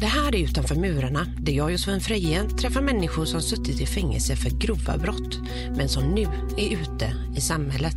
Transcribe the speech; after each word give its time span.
Det 0.00 0.06
här 0.06 0.34
är 0.34 0.44
Utanför 0.44 0.74
murarna, 0.74 1.26
där 1.38 1.52
jag 1.52 1.72
och 1.72 1.80
Sven 1.80 2.00
Freje 2.00 2.44
träffar 2.48 2.80
människor 2.80 3.24
som 3.24 3.40
suttit 3.42 3.80
i 3.80 3.86
fängelse 3.86 4.36
för 4.36 4.50
grova 4.50 4.98
brott, 4.98 5.38
men 5.76 5.88
som 5.88 6.04
nu 6.04 6.22
är 6.56 6.72
ute 6.72 7.12
i 7.36 7.40
samhället. 7.40 7.96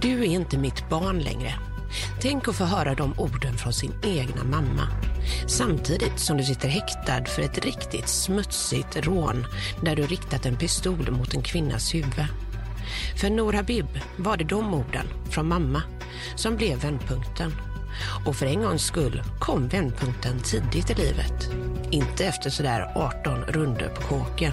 Du 0.00 0.20
är 0.20 0.24
inte 0.24 0.58
mitt 0.58 0.88
barn 0.88 1.18
längre. 1.18 1.54
Tänk 2.20 2.48
att 2.48 2.56
få 2.56 2.64
höra 2.64 2.94
de 2.94 3.14
orden 3.18 3.56
från 3.56 3.72
sin 3.72 3.92
egna 4.02 4.44
mamma. 4.44 5.05
Samtidigt 5.46 6.18
som 6.18 6.36
du 6.36 6.44
sitter 6.44 6.68
häktad 6.68 7.24
för 7.24 7.42
ett 7.42 7.64
riktigt 7.64 8.08
smutsigt 8.08 8.96
rån 8.96 9.46
där 9.82 9.96
du 9.96 10.02
riktat 10.02 10.46
en 10.46 10.56
pistol 10.56 11.10
mot 11.10 11.34
en 11.34 11.42
kvinnas 11.42 11.94
huvud. 11.94 12.26
För 13.20 13.30
Nour 13.30 13.52
Habib 13.52 13.86
var 14.16 14.36
det 14.36 14.44
de 14.44 14.74
orden 14.74 15.06
från 15.30 15.48
mamma 15.48 15.82
som 16.36 16.56
blev 16.56 16.78
vändpunkten. 16.78 17.52
Och 18.26 18.36
för 18.36 18.46
en 18.46 18.62
gångs 18.62 18.82
skull 18.82 19.22
kom 19.40 19.68
vändpunkten 19.68 20.40
tidigt 20.40 20.90
i 20.90 20.94
livet. 20.94 21.50
Inte 21.90 22.24
efter 22.24 22.50
sådär 22.50 22.92
18 22.94 23.44
runder 23.44 23.88
på 23.88 24.02
kåken. 24.02 24.52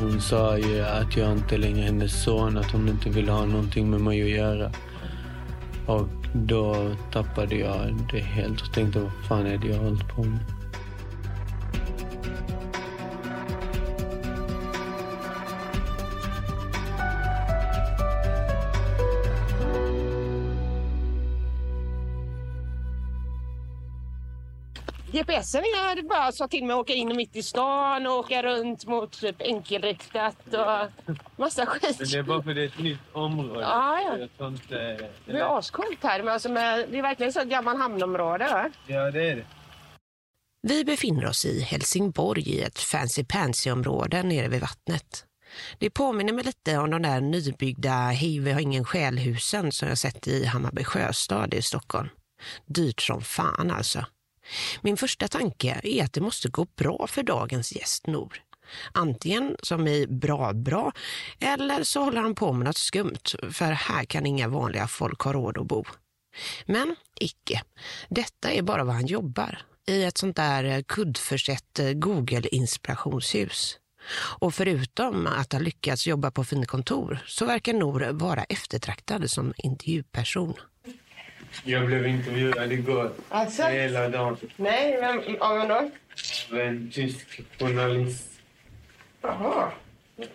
Hon 0.00 0.20
sa 0.20 0.58
ju 0.58 0.80
att 0.80 1.16
jag 1.16 1.32
inte 1.32 1.56
längre 1.56 1.80
är 1.80 1.84
hennes 1.84 2.22
son, 2.22 2.58
att 2.58 2.70
hon 2.70 2.88
inte 2.88 3.10
ville 3.10 3.32
ha 3.32 3.44
någonting 3.44 3.90
med 3.90 4.00
mig 4.00 4.22
att 4.22 4.28
göra. 4.28 4.72
Och 5.88 6.08
då 6.32 6.94
tappade 7.12 7.56
jag 7.56 7.94
det 8.12 8.20
helt 8.20 8.60
och 8.60 8.72
tänkte 8.72 9.00
vad 9.00 9.12
fan 9.28 9.46
är 9.46 9.58
det 9.58 9.68
jag 9.68 9.76
har 9.76 9.84
hållit 9.84 10.08
på 10.08 10.22
med? 10.22 10.57
GPSen 25.38 25.60
är 25.60 26.08
bara 26.08 26.32
sa 26.32 26.48
till 26.48 26.64
mig 26.64 26.74
att 26.74 26.80
åka 26.80 26.92
in 26.92 27.16
mitt 27.16 27.36
i 27.36 27.42
stan 27.42 28.06
och 28.06 28.12
åka 28.12 28.42
runt 28.42 28.86
mot 28.86 29.20
typ 29.20 29.40
enkelriktat 29.40 30.36
och 30.46 31.08
massa 31.36 31.66
skit. 31.66 31.96
Men 31.98 32.08
det 32.08 32.18
är 32.18 32.22
bara 32.22 32.42
för 32.42 32.54
det 32.54 32.62
är 32.62 32.66
ett 32.66 32.78
nytt 32.78 32.98
område. 33.12 33.60
Ja, 33.60 34.00
ja. 34.00 34.18
Jag 34.18 34.36
tror 34.36 34.48
inte... 34.48 35.08
Det 35.26 35.38
är 35.38 35.58
ascoolt 35.58 36.02
här. 36.02 36.22
Men 36.22 36.32
alltså 36.34 36.48
med, 36.48 36.86
det 36.90 36.98
är 36.98 37.02
verkligen 37.02 37.32
så 37.32 37.40
ett 37.40 37.48
gammalt 37.48 37.78
hamnområde. 37.78 38.44
Va? 38.44 38.70
Ja, 38.86 39.10
det 39.10 39.30
är 39.30 39.36
det. 39.36 39.44
Vi 40.62 40.84
befinner 40.84 41.26
oss 41.26 41.44
i 41.44 41.60
Helsingborg 41.60 42.48
i 42.48 42.62
ett 42.62 42.78
fancy 42.78 43.24
pansy-område 43.24 44.22
nere 44.22 44.48
vid 44.48 44.60
vattnet. 44.60 45.24
Det 45.78 45.90
påminner 45.90 46.32
mig 46.32 46.44
lite 46.44 46.78
om 46.78 46.90
de 46.90 47.02
där 47.02 47.20
nybyggda 47.20 47.90
Hej 47.90 48.40
vi 48.40 48.52
har 48.52 48.60
ingen 48.60 48.84
själhusen 48.84 49.72
som 49.72 49.88
jag 49.88 49.98
sett 49.98 50.28
i 50.28 50.44
Hammarby 50.44 50.84
sjöstad 50.84 51.54
i 51.54 51.62
Stockholm. 51.62 52.08
Dyrt 52.66 53.00
som 53.00 53.22
fan 53.22 53.70
alltså. 53.70 54.04
Min 54.82 54.96
första 54.96 55.28
tanke 55.28 55.80
är 55.82 56.04
att 56.04 56.12
det 56.12 56.20
måste 56.20 56.48
gå 56.48 56.66
bra 56.76 57.06
för 57.06 57.22
dagens 57.22 57.72
gäst 57.72 58.06
Nor. 58.06 58.42
Antingen 58.92 59.56
som 59.62 59.88
i 59.88 60.06
bra 60.06 60.52
bra 60.52 60.92
eller 61.40 61.82
så 61.82 62.04
håller 62.04 62.20
han 62.20 62.34
på 62.34 62.52
med 62.52 62.66
något 62.66 62.76
skumt 62.76 63.52
för 63.52 63.72
här 63.72 64.04
kan 64.04 64.26
inga 64.26 64.48
vanliga 64.48 64.88
folk 64.88 65.20
ha 65.20 65.32
råd 65.32 65.58
att 65.58 65.66
bo. 65.66 65.84
Men 66.66 66.96
icke. 67.20 67.62
Detta 68.08 68.50
är 68.50 68.62
bara 68.62 68.84
vad 68.84 68.94
han 68.94 69.06
jobbar 69.06 69.58
i 69.86 70.04
ett 70.04 70.18
sånt 70.18 70.36
där 70.36 70.82
kuddförsett 70.82 71.78
eh, 71.78 71.92
Google-inspirationshus. 71.92 73.78
Och 74.40 74.54
förutom 74.54 75.26
att 75.26 75.52
ha 75.52 75.60
lyckats 75.60 76.06
jobba 76.06 76.30
på 76.30 76.44
finkontor 76.44 77.18
så 77.26 77.44
verkar 77.44 77.72
Nor 77.72 78.10
vara 78.12 78.44
eftertraktad 78.44 79.30
som 79.30 79.54
intervjuperson. 79.56 80.54
Jag 81.64 81.86
blev 81.86 82.06
intervjuad 82.06 82.72
igår. 82.72 83.10
Alltså? 83.28 83.62
Hela 83.62 84.08
dagen. 84.08 84.36
Nej, 84.56 84.96
vem, 85.00 85.36
av 85.40 85.58
vem 85.58 85.68
då? 85.68 85.90
Av 86.52 86.60
en 86.60 86.90
tysk 86.90 87.40
journalist. 87.58 88.28
Jaha. 89.22 89.70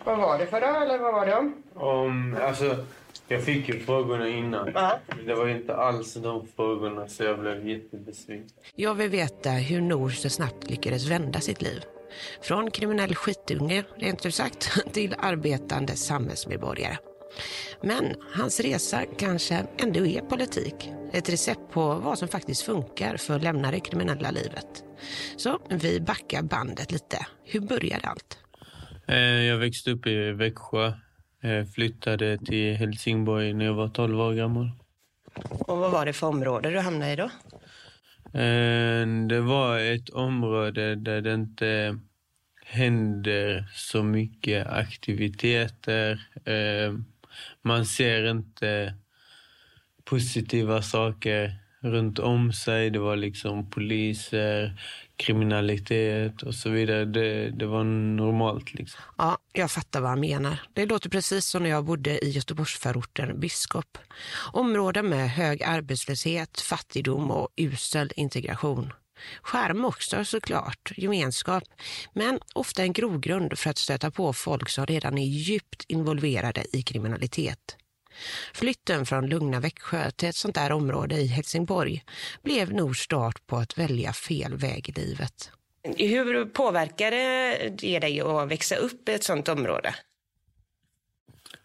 Vad 0.04 0.18
var 0.18 0.38
det 0.38 0.46
för 0.46 0.60
då? 0.60 0.66
Eller 0.66 0.98
vad 0.98 1.14
var 1.14 1.26
det 1.26 1.34
om? 1.34 1.62
Om, 1.74 2.36
alltså, 2.42 2.84
jag 3.28 3.44
fick 3.44 3.68
ju 3.68 3.80
frågorna 3.80 4.28
innan. 4.28 4.70
Ja. 4.74 4.98
Men 5.16 5.26
det 5.26 5.34
var 5.34 5.48
inte 5.48 5.76
alls 5.76 6.14
de 6.14 6.46
frågorna 6.56 7.08
så 7.08 7.24
jag 7.24 7.38
blev 7.38 7.68
jättebesviken. 7.68 8.48
Jag 8.74 8.94
vill 8.94 9.10
veta 9.10 9.50
hur 9.50 9.80
Nor 9.80 10.10
så 10.10 10.28
snabbt 10.30 10.70
lyckades 10.70 11.06
vända 11.10 11.40
sitt 11.40 11.62
liv. 11.62 11.84
Från 12.42 12.70
kriminell 12.70 13.14
skitunge, 13.14 13.84
rent 13.96 14.26
ut 14.26 14.34
sagt, 14.34 14.70
till 14.92 15.14
arbetande 15.18 15.96
samhällsmedborgare. 15.96 16.96
Men 17.82 18.14
hans 18.34 18.60
resa 18.60 19.04
kanske 19.18 19.66
ändå 19.78 20.06
är 20.06 20.20
politik. 20.20 20.90
Ett 21.12 21.28
recept 21.28 21.72
på 21.72 21.94
vad 21.94 22.18
som 22.18 22.28
faktiskt 22.28 22.62
funkar 22.62 23.16
för 23.16 23.36
att 23.36 23.42
lämna 23.42 23.70
det 23.70 23.80
kriminella 23.80 24.30
livet. 24.30 24.84
Så 25.36 25.58
vi 25.70 26.00
backar 26.00 26.42
bandet 26.42 26.92
lite. 26.92 27.26
Hur 27.44 27.60
började 27.60 28.08
allt? 28.08 28.38
Eh, 29.08 29.16
Jag 29.18 29.56
växte 29.58 29.90
upp 29.90 30.06
i 30.06 30.32
Växjö. 30.32 30.86
Eh, 31.42 31.64
Flyttade 31.74 32.38
till 32.38 32.74
Helsingborg 32.76 33.52
när 33.54 33.64
jag 33.64 33.74
var 33.74 33.88
12 33.88 34.20
år 34.20 34.32
gammal. 34.34 34.70
Och 35.50 35.78
vad 35.78 35.90
var 35.92 36.06
det 36.06 36.12
för 36.12 36.26
område 36.26 36.70
du 36.70 36.78
hamnade 36.80 37.12
i 37.12 37.16
då? 37.16 37.30
Eh, 38.38 39.06
Det 39.28 39.40
var 39.40 39.78
ett 39.78 40.10
område 40.10 40.94
där 40.94 41.20
det 41.20 41.34
inte 41.34 41.98
händer 42.66 43.68
så 43.74 44.02
mycket 44.02 44.66
aktiviteter. 44.66 46.20
Man 47.62 47.86
ser 47.86 48.30
inte 48.30 48.94
positiva 50.04 50.82
saker 50.82 51.64
runt 51.84 52.18
om 52.18 52.52
sig. 52.52 52.90
Det 52.90 52.98
var 52.98 53.16
liksom 53.16 53.70
poliser, 53.70 54.80
kriminalitet 55.16 56.42
och 56.42 56.54
så 56.54 56.70
vidare. 56.70 57.04
Det, 57.04 57.50
det 57.50 57.66
var 57.66 57.84
normalt 57.84 58.74
liksom. 58.74 59.00
Ja, 59.18 59.38
jag 59.52 59.70
fattar 59.70 60.00
vad 60.00 60.10
han 60.10 60.20
menar. 60.20 60.60
Det 60.72 60.86
låter 60.86 61.10
precis 61.10 61.46
som 61.46 61.62
när 61.62 61.70
jag 61.70 61.84
bodde 61.84 62.24
i 62.24 62.30
Göteborgsförorten 62.30 63.40
Biskop. 63.40 63.98
Områden 64.52 65.08
med 65.08 65.30
hög 65.30 65.62
arbetslöshet, 65.62 66.60
fattigdom 66.60 67.30
och 67.30 67.48
usel 67.56 68.12
integration. 68.16 68.92
Skärm 69.42 69.84
också 69.84 70.24
såklart, 70.24 70.92
gemenskap, 70.96 71.64
men 72.12 72.38
ofta 72.54 72.82
en 72.82 72.92
grogrund 72.92 73.58
för 73.58 73.70
att 73.70 73.78
stöta 73.78 74.10
på 74.10 74.32
folk 74.32 74.68
som 74.68 74.86
redan 74.86 75.18
är 75.18 75.26
djupt 75.26 75.84
involverade 75.88 76.64
i 76.72 76.82
kriminalitet. 76.82 77.76
Flytten 78.54 79.06
från 79.06 79.26
lugna 79.26 79.60
Växjö 79.60 80.10
till 80.10 80.28
ett 80.28 80.36
sånt 80.36 80.54
där 80.54 80.72
område 80.72 81.14
i 81.14 81.26
Helsingborg 81.26 82.04
blev 82.42 82.72
nog 82.72 82.96
start 82.96 83.46
på 83.46 83.56
att 83.56 83.78
välja 83.78 84.12
fel 84.12 84.56
väg 84.56 84.88
i 84.88 84.92
livet. 84.92 85.50
Hur 85.98 86.44
påverkade 86.44 87.16
det 87.70 87.98
dig 87.98 88.20
att 88.20 88.48
växa 88.48 88.76
upp 88.76 89.08
i 89.08 89.12
ett 89.12 89.24
sånt 89.24 89.48
område? 89.48 89.94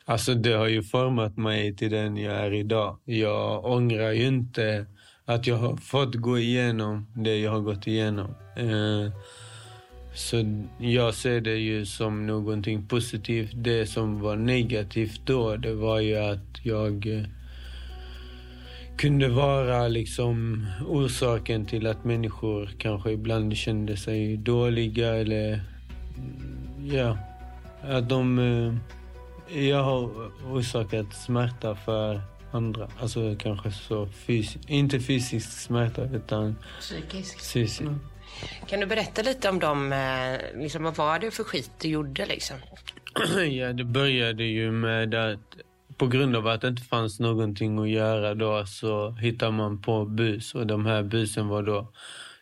Alltså 0.06 0.34
det 0.34 0.54
har 0.54 0.68
ju 0.68 0.84
format 0.84 1.38
mig 1.38 1.76
till 1.76 1.92
den 1.92 2.18
jag 2.18 2.36
är 2.36 2.54
idag. 2.54 3.00
Jag 3.06 3.66
ångrar 3.66 4.12
ju 4.12 4.28
inte 4.28 4.86
att 5.30 5.48
jag 5.48 5.58
har 5.58 5.78
fått 5.78 6.16
gå 6.16 6.38
igenom 6.40 7.08
det 7.14 7.38
jag 7.38 7.52
har 7.52 7.60
gått 7.60 7.88
igenom. 7.88 8.36
Eh, 8.56 9.12
Så 10.14 10.66
jag 10.80 11.14
ser 11.14 11.42
det 11.42 11.56
ju 11.58 11.86
som 11.86 12.28
någonting 12.28 12.88
positivt. 12.88 13.52
Det 13.56 13.86
som 13.90 14.22
var 14.22 14.36
negativt 14.36 15.22
då, 15.26 15.56
det 15.56 15.74
var 15.74 16.00
ju 16.00 16.16
att 16.16 16.66
jag 16.66 17.08
eh, 17.08 17.24
kunde 18.98 19.28
vara 19.30 19.88
liksom 19.88 20.66
orsaken 20.88 21.66
till 21.66 21.88
att 21.88 22.04
människor 22.06 22.70
kanske 22.78 23.12
ibland 23.12 23.58
kände 23.58 23.98
sig 23.98 24.38
dåliga 24.38 25.16
eller 25.16 25.54
mm, 25.54 26.96
ja, 26.96 27.18
att 27.82 28.10
de... 28.10 28.40
eh, 28.40 28.74
Jag 29.68 29.84
har 29.84 30.10
orsakat 30.52 31.14
smärta 31.14 31.76
för 31.76 32.22
andra. 32.52 32.88
Alltså 33.02 33.36
kanske 33.40 33.72
så 33.72 34.08
fysiskt, 34.08 34.70
inte 34.70 35.00
fysisk 35.00 35.52
smärta 35.52 36.04
utan 36.04 36.56
Psykisk. 36.80 37.38
psykisk. 37.38 37.82
Kan 38.68 38.80
du 38.80 38.86
berätta 38.86 39.22
lite 39.22 39.50
om 39.50 39.60
dem, 39.60 39.94
eh, 39.94 40.60
liksom, 40.62 40.84
vad 40.84 40.96
var 40.96 41.20
det 41.20 41.32
för 41.32 41.44
skit 41.44 41.72
du 41.82 41.88
gjorde 41.88 42.26
liksom? 42.26 42.58
Ja, 43.50 43.74
det 43.74 43.84
började 43.84 44.44
ju 44.44 44.72
med 44.72 45.16
att 45.16 45.40
på 45.98 46.08
grund 46.08 46.36
av 46.36 46.48
att 46.48 46.62
det 46.62 46.68
inte 46.68 46.82
fanns 46.82 47.20
någonting 47.20 47.80
att 47.80 47.90
göra 47.90 48.36
då 48.36 48.66
så 48.66 49.12
hittade 49.12 49.52
man 49.52 49.82
på 49.82 50.06
bus. 50.06 50.56
Och 50.56 50.68
de 50.68 50.86
här 50.86 51.04
busen 51.04 51.48
var 51.48 51.64
då 51.64 51.92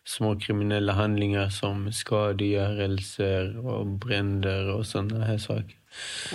små 0.06 0.39
kriminella 0.39 0.94
handlingar 0.94 1.50
som 1.50 1.94
skadegörelser 1.94 3.65
och 3.68 3.86
bränder 3.88 4.74
och 4.74 4.86
sådana 4.86 5.25
här 5.25 5.38
saker. 5.38 5.75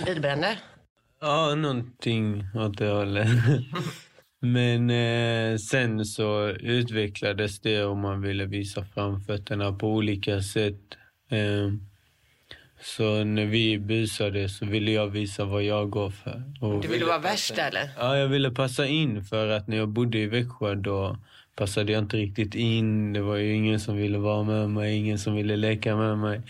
Bilbränder? 0.05 0.57
Ja, 1.25 1.55
någonting 1.55 2.43
åt 2.55 2.77
det 2.77 2.89
hållet. 2.89 3.27
Men 4.39 4.89
eh, 4.89 5.57
sen 5.57 6.05
så 6.05 6.47
utvecklades 6.49 7.59
det 7.59 7.83
och 7.83 7.97
man 7.97 8.21
ville 8.21 8.45
visa 8.45 8.85
framfötterna 8.93 9.73
på 9.73 9.87
olika 9.87 10.41
sätt. 10.41 10.81
Eh, 11.29 11.71
så 12.81 13.23
när 13.23 13.45
vi 13.45 13.79
busade 13.79 14.49
så 14.49 14.65
ville 14.65 14.91
jag 14.91 15.07
visa 15.07 15.45
vad 15.45 15.63
jag 15.63 15.89
går 15.89 16.09
för. 16.09 16.43
Och 16.61 16.81
du 16.81 16.87
ville 16.87 17.05
vara 17.05 17.19
värst 17.19 17.57
eller? 17.57 17.89
Ja, 17.97 18.17
jag 18.17 18.27
ville 18.27 18.51
passa 18.51 18.87
in 18.87 19.23
för 19.23 19.47
att 19.47 19.67
när 19.67 19.77
jag 19.77 19.89
bodde 19.89 20.17
i 20.17 20.25
Växjö 20.25 20.75
då 20.75 21.17
passade 21.55 21.91
jag 21.91 22.03
inte 22.03 22.17
riktigt 22.17 22.55
in. 22.55 23.13
Det 23.13 23.21
var 23.21 23.35
ju 23.35 23.53
ingen 23.53 23.79
som 23.79 23.97
ville 23.97 24.17
vara 24.17 24.43
med 24.43 24.69
mig, 24.69 24.95
ingen 24.95 25.19
som 25.19 25.35
ville 25.35 25.55
leka 25.55 25.95
med 25.95 26.17
mig 26.17 26.41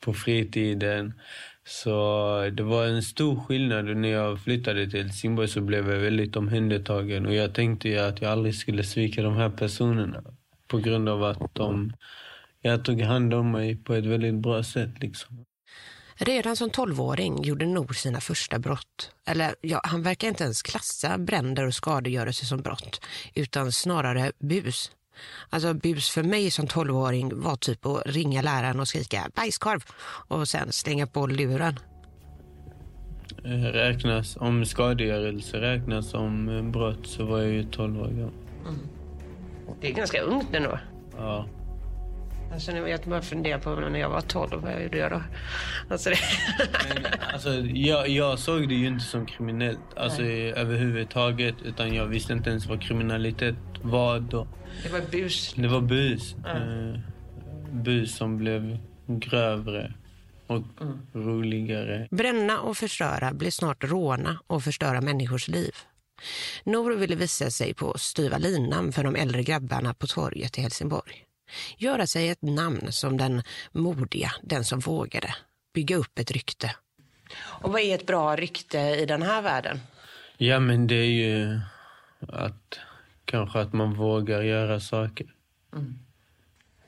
på 0.00 0.14
fritiden. 0.14 1.14
Så 1.68 2.50
det 2.52 2.62
var 2.62 2.86
en 2.86 3.02
stor 3.02 3.40
skillnad. 3.40 3.96
När 3.96 4.08
jag 4.08 4.40
flyttade 4.40 4.90
till 4.90 5.02
Helsingborg 5.02 5.48
så 5.48 5.60
blev 5.60 5.90
jag 5.90 6.00
väldigt 6.00 6.36
omhändertagen. 6.36 7.26
Och 7.26 7.34
jag 7.34 7.54
tänkte 7.54 7.88
ju 7.88 7.98
att 7.98 8.22
jag 8.22 8.32
aldrig 8.32 8.54
skulle 8.54 8.84
svika 8.84 9.22
de 9.22 9.36
här 9.36 9.50
personerna. 9.50 10.22
På 10.66 10.78
grund 10.78 11.08
av 11.08 11.24
att 11.24 11.54
de 11.54 11.92
jag 12.62 12.84
tog 12.84 13.00
hand 13.00 13.34
om 13.34 13.50
mig 13.50 13.76
på 13.76 13.94
ett 13.94 14.04
väldigt 14.04 14.34
bra 14.34 14.62
sätt. 14.62 14.90
Liksom. 15.00 15.44
Redan 16.14 16.56
som 16.56 16.70
tolvåring 16.70 17.42
gjorde 17.42 17.66
Nor 17.66 17.92
sina 17.92 18.20
första 18.20 18.58
brott. 18.58 19.10
Eller 19.26 19.54
ja, 19.60 19.80
han 19.84 20.02
verkar 20.02 20.28
inte 20.28 20.44
ens 20.44 20.62
klassa 20.62 21.18
bränder 21.18 21.66
och 21.66 21.74
skadegörelse 21.74 22.46
som 22.46 22.62
brott, 22.62 23.00
utan 23.34 23.72
snarare 23.72 24.32
bus. 24.38 24.90
Alltså 25.50 25.74
bus 25.74 26.10
för 26.10 26.22
mig 26.22 26.50
som 26.50 26.66
tolvåring 26.66 27.40
var 27.40 27.56
typ 27.56 27.86
att 27.86 28.02
ringa 28.06 28.42
läraren 28.42 28.80
och 28.80 28.88
skrika 28.88 29.30
bajskorv 29.34 29.80
och 30.28 30.48
sen 30.48 30.72
slänga 30.72 31.06
på 31.06 31.26
luren. 31.26 31.78
Eh, 33.44 33.50
räknas, 33.50 34.36
om 34.36 34.64
skadegörelse 34.64 35.60
räknas 35.60 36.10
som 36.10 36.62
brott 36.72 37.06
så 37.06 37.24
var 37.24 37.38
jag 37.38 37.50
ju 37.50 37.64
tolv 37.64 38.00
år 38.00 38.08
gammal. 38.08 38.32
Mm. 38.68 38.78
Det 39.80 39.88
är 39.88 39.94
ganska 39.94 40.20
ungt 40.20 40.54
ändå. 40.54 40.78
Ja. 41.16 41.46
Alltså, 42.52 42.72
jag 42.72 43.00
bara 43.00 43.22
funderar 43.22 43.58
på 43.58 43.74
när 43.74 43.98
jag 43.98 44.10
var 44.10 44.20
12, 44.20 44.62
vad 44.62 44.82
gjorde 44.82 44.98
jag 44.98 45.10
då? 45.10 45.22
Alltså, 45.90 46.10
det... 46.10 46.16
Men, 46.94 47.04
alltså, 47.32 47.50
jag, 47.74 48.08
jag 48.08 48.38
såg 48.38 48.68
det 48.68 48.74
ju 48.74 48.86
inte 48.86 49.04
som 49.04 49.26
kriminellt 49.26 49.78
alltså, 49.96 50.22
överhuvudtaget. 50.22 51.54
Utan 51.64 51.94
jag 51.94 52.06
visste 52.06 52.32
inte 52.32 52.50
ens 52.50 52.66
vad 52.66 52.82
kriminalitet 52.82 53.56
var 53.82 54.20
då. 54.20 54.48
Det 54.82 54.88
var 54.88 55.00
bus? 55.10 55.54
Det 55.56 55.68
var 55.68 55.80
bus. 55.80 56.34
Mm. 56.46 56.62
Uh, 56.62 56.98
bus 57.72 58.16
som 58.16 58.38
blev 58.38 58.78
grövre 59.06 59.94
och 60.46 60.62
mm. 60.80 60.98
roligare. 61.14 62.08
Bränna 62.10 62.60
och 62.60 62.76
förstöra 62.76 63.34
blev 63.34 63.50
snart 63.50 63.84
råna 63.84 64.38
och 64.46 64.64
förstöra 64.64 65.00
människors 65.00 65.48
liv. 65.48 65.74
Nor 66.64 66.90
ville 66.90 67.14
visa 67.14 67.50
sig 67.50 67.74
på 67.74 67.98
styva 67.98 68.38
linan 68.38 68.92
för 68.92 69.04
de 69.04 69.16
äldre 69.16 69.42
grabbarna 69.42 69.94
på 69.94 70.06
torget 70.06 70.58
i 70.58 70.60
Helsingborg. 70.60 71.27
Göra 71.76 72.06
sig 72.06 72.28
ett 72.28 72.42
namn 72.42 72.92
som 72.92 73.16
den 73.16 73.42
modiga, 73.72 74.32
den 74.42 74.64
som 74.64 74.80
vågade. 74.80 75.34
Bygga 75.74 75.96
upp 75.96 76.18
ett 76.18 76.30
rykte. 76.30 76.74
Och 77.38 77.72
vad 77.72 77.80
är 77.80 77.94
ett 77.94 78.06
bra 78.06 78.36
rykte 78.36 78.78
i 78.78 79.06
den 79.06 79.22
här 79.22 79.42
världen? 79.42 79.80
Ja, 80.36 80.60
men 80.60 80.86
det 80.86 80.94
är 80.94 81.10
ju 81.10 81.60
att 82.28 82.78
kanske 83.24 83.60
att 83.60 83.72
man 83.72 83.94
vågar 83.94 84.42
göra 84.42 84.80
saker. 84.80 85.26
Mm. 85.72 85.98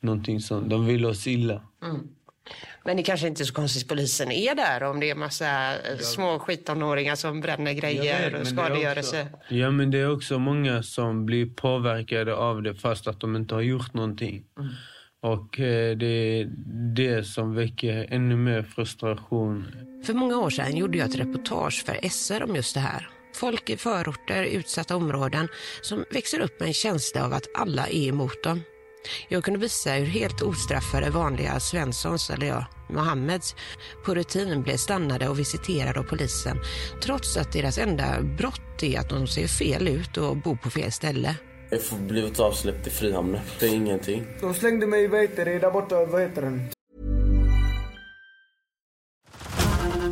någonting 0.00 0.40
sånt. 0.40 0.70
De 0.70 0.86
vill 0.86 1.06
oss 1.06 1.26
illa. 1.26 1.62
Mm. 1.82 2.08
Men 2.84 2.96
det 2.96 3.02
kanske 3.02 3.26
inte 3.26 3.42
är 3.42 3.44
så 3.44 3.54
konstigt 3.54 3.82
att 3.82 3.88
polisen 3.88 4.32
är 4.32 4.54
där 4.54 4.82
om 4.82 5.00
det 5.00 5.10
är 5.10 5.14
massa 5.14 5.74
eh, 5.74 5.98
små 5.98 6.38
skitonåringar 6.38 7.14
som 7.14 7.40
bränner 7.40 7.72
grejer 7.72 8.30
vet, 8.30 8.40
och 8.40 8.46
skadegörelse. 8.46 9.26
Ja, 9.48 9.70
men 9.70 9.90
det 9.90 9.98
är 9.98 10.12
också 10.12 10.38
många 10.38 10.82
som 10.82 11.26
blir 11.26 11.46
påverkade 11.46 12.34
av 12.34 12.62
det 12.62 12.74
fast 12.74 13.06
att 13.06 13.20
de 13.20 13.36
inte 13.36 13.54
har 13.54 13.62
gjort 13.62 13.94
någonting. 13.94 14.44
Mm. 14.58 14.68
Och 15.20 15.60
eh, 15.60 15.96
det 15.96 16.06
är 16.06 16.48
det 16.94 17.24
som 17.24 17.54
väcker 17.54 18.06
ännu 18.10 18.36
mer 18.36 18.62
frustration. 18.62 19.66
För 20.04 20.14
många 20.14 20.38
år 20.38 20.50
sedan 20.50 20.76
gjorde 20.76 20.98
jag 20.98 21.08
ett 21.08 21.16
reportage 21.16 21.84
för 21.86 22.08
SR 22.08 22.42
om 22.42 22.56
just 22.56 22.74
det 22.74 22.80
här. 22.80 23.08
Folk 23.34 23.70
i 23.70 23.76
förorter, 23.76 24.44
utsatta 24.44 24.96
områden 24.96 25.48
som 25.82 26.04
växer 26.10 26.40
upp 26.40 26.60
med 26.60 26.66
en 26.66 26.74
känsla 26.74 27.24
av 27.24 27.32
att 27.32 27.46
alla 27.54 27.86
är 27.86 28.08
emot 28.08 28.42
dem. 28.42 28.62
Jag 29.28 29.44
kunde 29.44 29.60
visa 29.60 29.92
hur 29.92 30.06
helt 30.06 30.42
ostraffade 30.42 31.10
vanliga 31.10 31.60
Svenssons, 31.60 32.30
eller 32.30 32.46
ja, 32.46 32.66
Mohammeds, 32.90 33.54
på 34.04 34.14
rutin 34.14 34.62
blev 34.62 34.76
stannade 34.76 35.28
och 35.28 35.38
visiterade 35.38 36.00
av 36.00 36.04
polisen 36.04 36.60
trots 37.02 37.36
att 37.36 37.52
deras 37.52 37.78
enda 37.78 38.22
brott 38.22 38.82
är 38.82 39.00
att 39.00 39.08
de 39.08 39.26
ser 39.26 39.46
fel 39.46 39.88
ut 39.88 40.16
och 40.16 40.36
bor 40.36 40.56
på 40.56 40.70
fel 40.70 40.92
ställe. 40.92 41.36
Jag 41.70 41.78
har 41.90 41.98
blivit 41.98 42.40
avsläppt 42.40 42.86
i 42.86 42.90
Frihamnen. 42.90 43.40
Det 43.60 43.66
är 43.66 43.74
ingenting. 43.74 44.26
De 44.40 44.54
slängde 44.54 44.86
mig, 44.86 45.08
vad 45.08 45.20
heter 45.20 45.44
det, 45.44 45.58
där 45.58 45.70
borta, 45.70 46.04
vad 46.04 46.22
heter 46.22 46.42
den? 46.42 46.68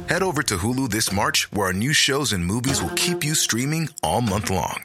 Head 0.09 0.23
over 0.23 0.43
to 0.43 0.57
Hulu 0.57 0.89
this 0.89 1.13
March 1.13 1.49
where 1.51 1.67
our 1.67 1.73
new 1.73 1.93
shows 1.93 2.33
and 2.33 2.45
movies 2.45 2.83
will 2.83 2.95
keep 2.95 3.25
you 3.25 3.35
streaming 3.35 3.89
all 4.03 4.21
month 4.21 4.51
long. 4.51 4.85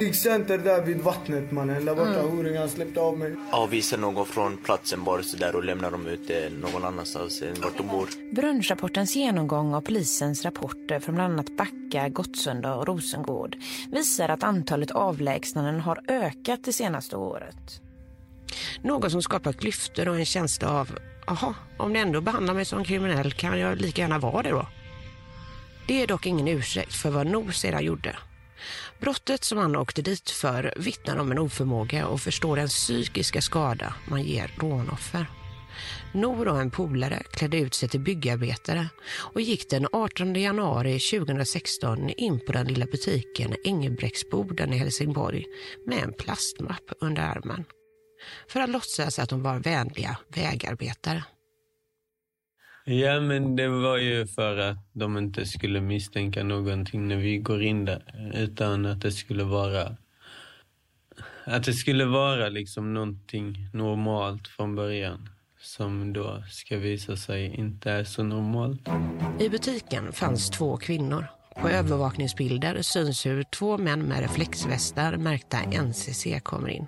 Center 0.00 0.58
där 0.58 0.82
vid 0.82 1.00
vattnet 1.00 1.50
mannen, 1.50 1.84
där 1.84 1.94
borta 1.94 2.20
mm. 2.20 2.30
horingarna 2.30 2.68
släppte 2.68 3.00
av 3.00 3.18
mig. 3.18 3.34
Avvisa 3.50 3.96
någon 3.96 4.26
från 4.26 4.56
platsen 4.56 5.04
bara 5.04 5.22
sådär 5.22 5.56
och 5.56 5.64
lämna 5.64 5.90
dem 5.90 6.06
ute 6.06 6.50
någon 6.50 6.84
annanstans 6.84 7.42
än 7.42 7.62
vart 7.62 7.76
de 7.76 7.86
bor. 7.86 8.08
Brunnsrapportens 8.34 9.16
genomgång 9.16 9.74
av 9.74 9.80
polisens 9.80 10.44
rapporter 10.44 11.00
från 11.00 11.14
bland 11.14 11.32
annat 11.32 11.56
Backa, 11.56 12.08
Gottsunda 12.08 12.74
och 12.74 12.86
Rosengård 12.86 13.56
visar 13.90 14.28
att 14.28 14.42
antalet 14.42 14.90
avlägsnanden 14.90 15.80
har 15.80 16.00
ökat 16.08 16.64
det 16.64 16.72
senaste 16.72 17.16
året. 17.16 17.80
Något 18.82 19.12
som 19.12 19.22
skapar 19.22 19.52
klyftor 19.52 20.08
och 20.08 20.16
en 20.16 20.26
känsla 20.26 20.70
av 20.70 20.98
Jaha, 21.26 21.54
om 21.76 21.92
ni 21.92 21.98
ändå 21.98 22.20
behandlar 22.20 22.54
mig 22.54 22.64
som 22.64 22.84
kriminell 22.84 23.32
kan 23.32 23.58
jag 23.58 23.80
lika 23.80 24.02
gärna 24.02 24.18
vara 24.18 24.42
det 24.42 24.50
då. 24.50 24.66
Det 25.86 26.02
är 26.02 26.06
dock 26.06 26.26
ingen 26.26 26.48
ursäkt 26.48 26.94
för 26.94 27.10
vad 27.10 27.26
Nor 27.26 27.50
sedan 27.50 27.84
gjorde. 27.84 28.16
Brottet 29.00 29.44
som 29.44 29.58
han 29.58 29.76
åkte 29.76 30.02
dit 30.02 30.30
för 30.30 30.74
vittnar 30.76 31.16
om 31.16 31.30
en 31.30 31.38
oförmåga 31.38 32.06
och 32.06 32.20
förstår 32.20 32.56
den 32.56 32.68
psykiska 32.68 33.40
skada 33.40 33.94
man 34.08 34.22
ger 34.22 34.54
rånoffer. 34.56 35.26
Nor 36.14 36.48
och 36.48 36.60
en 36.60 36.70
polare 36.70 37.22
klädde 37.32 37.58
ut 37.58 37.74
sig 37.74 37.88
till 37.88 38.00
byggarbetare 38.00 38.88
och 39.34 39.40
gick 39.40 39.70
den 39.70 39.86
18 39.92 40.34
januari 40.34 40.98
2016 40.98 42.10
in 42.10 42.40
på 42.46 42.52
den 42.52 42.66
lilla 42.66 42.86
butiken 42.86 43.54
Engelbrektsboden 43.64 44.72
i 44.72 44.76
Helsingborg 44.76 45.44
med 45.86 46.02
en 46.02 46.12
plastmapp 46.12 46.92
under 47.00 47.22
armen 47.22 47.64
för 48.48 48.60
att 48.60 48.70
låtsas 48.70 49.18
att 49.18 49.28
de 49.28 49.42
var 49.42 49.58
vänliga 49.58 50.16
vägarbetare. 50.28 51.24
Ja, 52.84 53.20
men 53.20 53.56
det 53.56 53.68
var 53.68 53.96
ju 53.96 54.26
för 54.26 54.56
att 54.56 54.78
de 54.92 55.18
inte 55.18 55.46
skulle 55.46 55.80
misstänka 55.80 56.44
någonting 56.44 57.08
när 57.08 57.16
vi 57.16 57.38
går 57.38 57.62
in 57.62 57.84
där. 57.84 58.30
Utan 58.34 58.86
att 58.86 59.00
det 59.00 59.12
skulle 59.12 59.44
vara... 59.44 59.96
Att 61.44 61.64
det 61.64 61.72
skulle 61.72 62.04
vara 62.04 62.48
liksom 62.48 62.94
någonting 62.94 63.54
normalt 63.72 64.48
från 64.48 64.74
början 64.74 65.28
som 65.60 66.12
då 66.12 66.42
ska 66.50 66.76
visa 66.76 67.16
sig 67.16 67.54
inte 67.54 67.90
är 67.90 68.04
så 68.04 68.22
normalt. 68.22 68.88
I 69.40 69.48
butiken 69.48 70.12
fanns 70.12 70.50
två 70.50 70.76
kvinnor. 70.76 71.26
På 71.60 71.68
övervakningsbilder 71.68 72.82
syns 72.82 73.26
hur 73.26 73.42
två 73.42 73.78
män 73.78 74.02
med 74.02 74.20
reflexvästar 74.20 75.16
märkta 75.16 75.58
NCC 75.82 76.26
kommer 76.42 76.68
in. 76.68 76.86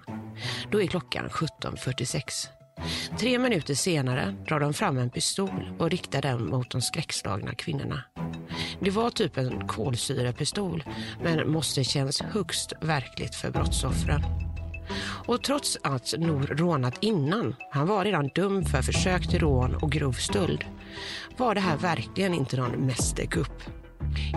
Då 0.71 0.83
är 0.83 0.87
klockan 0.87 1.29
17.46. 1.29 2.49
Tre 3.19 3.39
minuter 3.39 3.75
senare 3.75 4.35
drar 4.49 4.61
de 4.61 4.75
fram 4.75 4.99
en 4.99 5.11
pistol 5.11 5.71
och 5.79 5.91
riktar 5.91 6.23
den 6.23 6.47
mot 6.47 6.71
de 6.71 6.81
skräckslagna 6.81 7.55
kvinnorna. 7.55 8.03
Det 8.81 8.91
var 8.91 9.11
typ 9.11 9.37
en 9.37 9.69
kolsyrepistol 9.69 10.85
men 11.23 11.51
måste 11.51 11.85
känns 11.85 12.21
högst 12.23 12.73
verkligt 12.81 13.35
för 13.35 13.51
brottsoffren. 13.51 14.23
Och 15.27 15.43
trots 15.43 15.79
att 15.83 16.15
Nor 16.19 16.43
rånat 16.43 16.95
innan, 17.01 17.55
han 17.71 17.87
var 17.87 18.05
redan 18.05 18.29
dömd 18.29 18.69
för 18.69 18.83
försök 18.83 19.29
till 19.29 19.41
rån 19.41 19.75
och 19.75 19.93
grov 19.93 20.13
stöld, 20.13 20.65
var 21.37 21.55
det 21.55 21.61
här 21.61 21.77
verkligen 21.77 22.35
inte 22.35 22.57
någon 22.57 22.87
mästerkupp. 22.87 23.63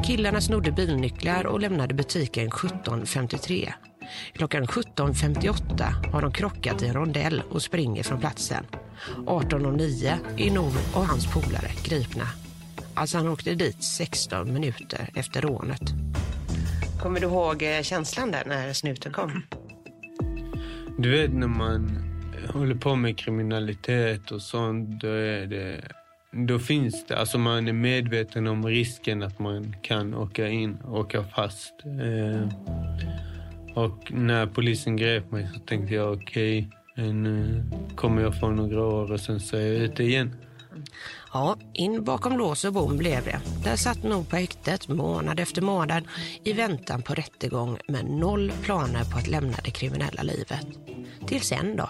Killarna 0.05 0.41
snodde 0.41 0.71
bilnycklar 0.71 1.45
och 1.45 1.59
lämnade 1.59 1.93
butiken 1.93 2.49
17.53. 2.49 3.73
Klockan 4.33 4.65
17.58 4.65 6.11
har 6.11 6.21
de 6.21 6.31
krockat 6.31 6.83
i 6.83 6.87
en 6.87 6.93
rondell 6.93 7.41
och 7.49 7.61
springer 7.61 8.03
från 8.03 8.19
platsen. 8.19 8.65
18.09 9.25 10.17
är 10.37 10.51
Nour 10.51 10.77
och 10.93 11.05
hans 11.05 11.33
polare 11.33 11.71
gripna. 11.83 12.27
Alltså 12.93 13.17
han 13.17 13.27
åkte 13.27 13.55
dit 13.55 13.83
16 13.83 14.53
minuter 14.53 15.09
efter 15.15 15.41
rånet. 15.41 15.81
Kommer 17.01 17.19
du 17.19 17.25
ihåg 17.27 17.63
eh, 17.63 17.81
känslan 17.81 18.31
där 18.31 18.43
när 18.45 18.73
snuten 18.73 19.11
kom? 19.11 19.41
Du 20.97 21.09
vet 21.09 21.33
när 21.33 21.47
man 21.47 22.05
håller 22.53 22.75
på 22.75 22.95
med 22.95 23.17
kriminalitet 23.17 24.31
och 24.31 24.41
sånt, 24.41 25.01
då 25.01 25.07
är 25.07 25.45
det... 25.45 25.81
Då 26.31 26.59
finns 26.59 27.05
det, 27.07 27.17
alltså 27.17 27.37
man 27.37 27.67
är 27.67 27.73
medveten 27.73 28.47
om 28.47 28.67
risken 28.67 29.23
att 29.23 29.39
man 29.39 29.75
kan 29.81 30.13
åka 30.13 30.47
in, 30.47 30.77
åka 30.83 31.23
fast. 31.23 31.73
Eh, 31.85 32.49
och 33.75 34.11
när 34.11 34.47
polisen 34.47 34.97
grep 34.97 35.31
mig 35.31 35.49
så 35.53 35.59
tänkte 35.59 35.95
jag 35.95 36.13
okej, 36.13 36.69
okay, 36.93 37.11
nu 37.11 37.63
eh, 37.71 37.95
kommer 37.95 38.21
jag 38.21 38.39
få 38.39 38.49
några 38.49 38.85
år 38.85 39.11
och 39.11 39.19
sen 39.19 39.39
så 39.39 39.57
är 39.57 39.61
jag 39.61 39.75
ute 39.75 40.03
igen. 40.03 40.35
Ja, 41.33 41.57
in 41.73 42.03
bakom 42.03 42.37
lås 42.37 42.65
och 42.65 42.73
bom 42.73 42.97
blev 42.97 43.25
det. 43.25 43.41
Där 43.63 43.75
satt 43.75 44.03
nog 44.03 44.29
på 44.29 44.35
häktet 44.35 44.87
månad 44.87 45.39
efter 45.39 45.61
månad 45.61 46.03
i 46.43 46.53
väntan 46.53 47.01
på 47.01 47.13
rättegång 47.13 47.77
med 47.87 48.05
noll 48.05 48.51
planer 48.63 49.03
på 49.11 49.17
att 49.17 49.27
lämna 49.27 49.57
det 49.63 49.71
kriminella 49.71 50.23
livet. 50.23 50.67
Tills 51.27 51.47
sen 51.47 51.75
då. 51.75 51.89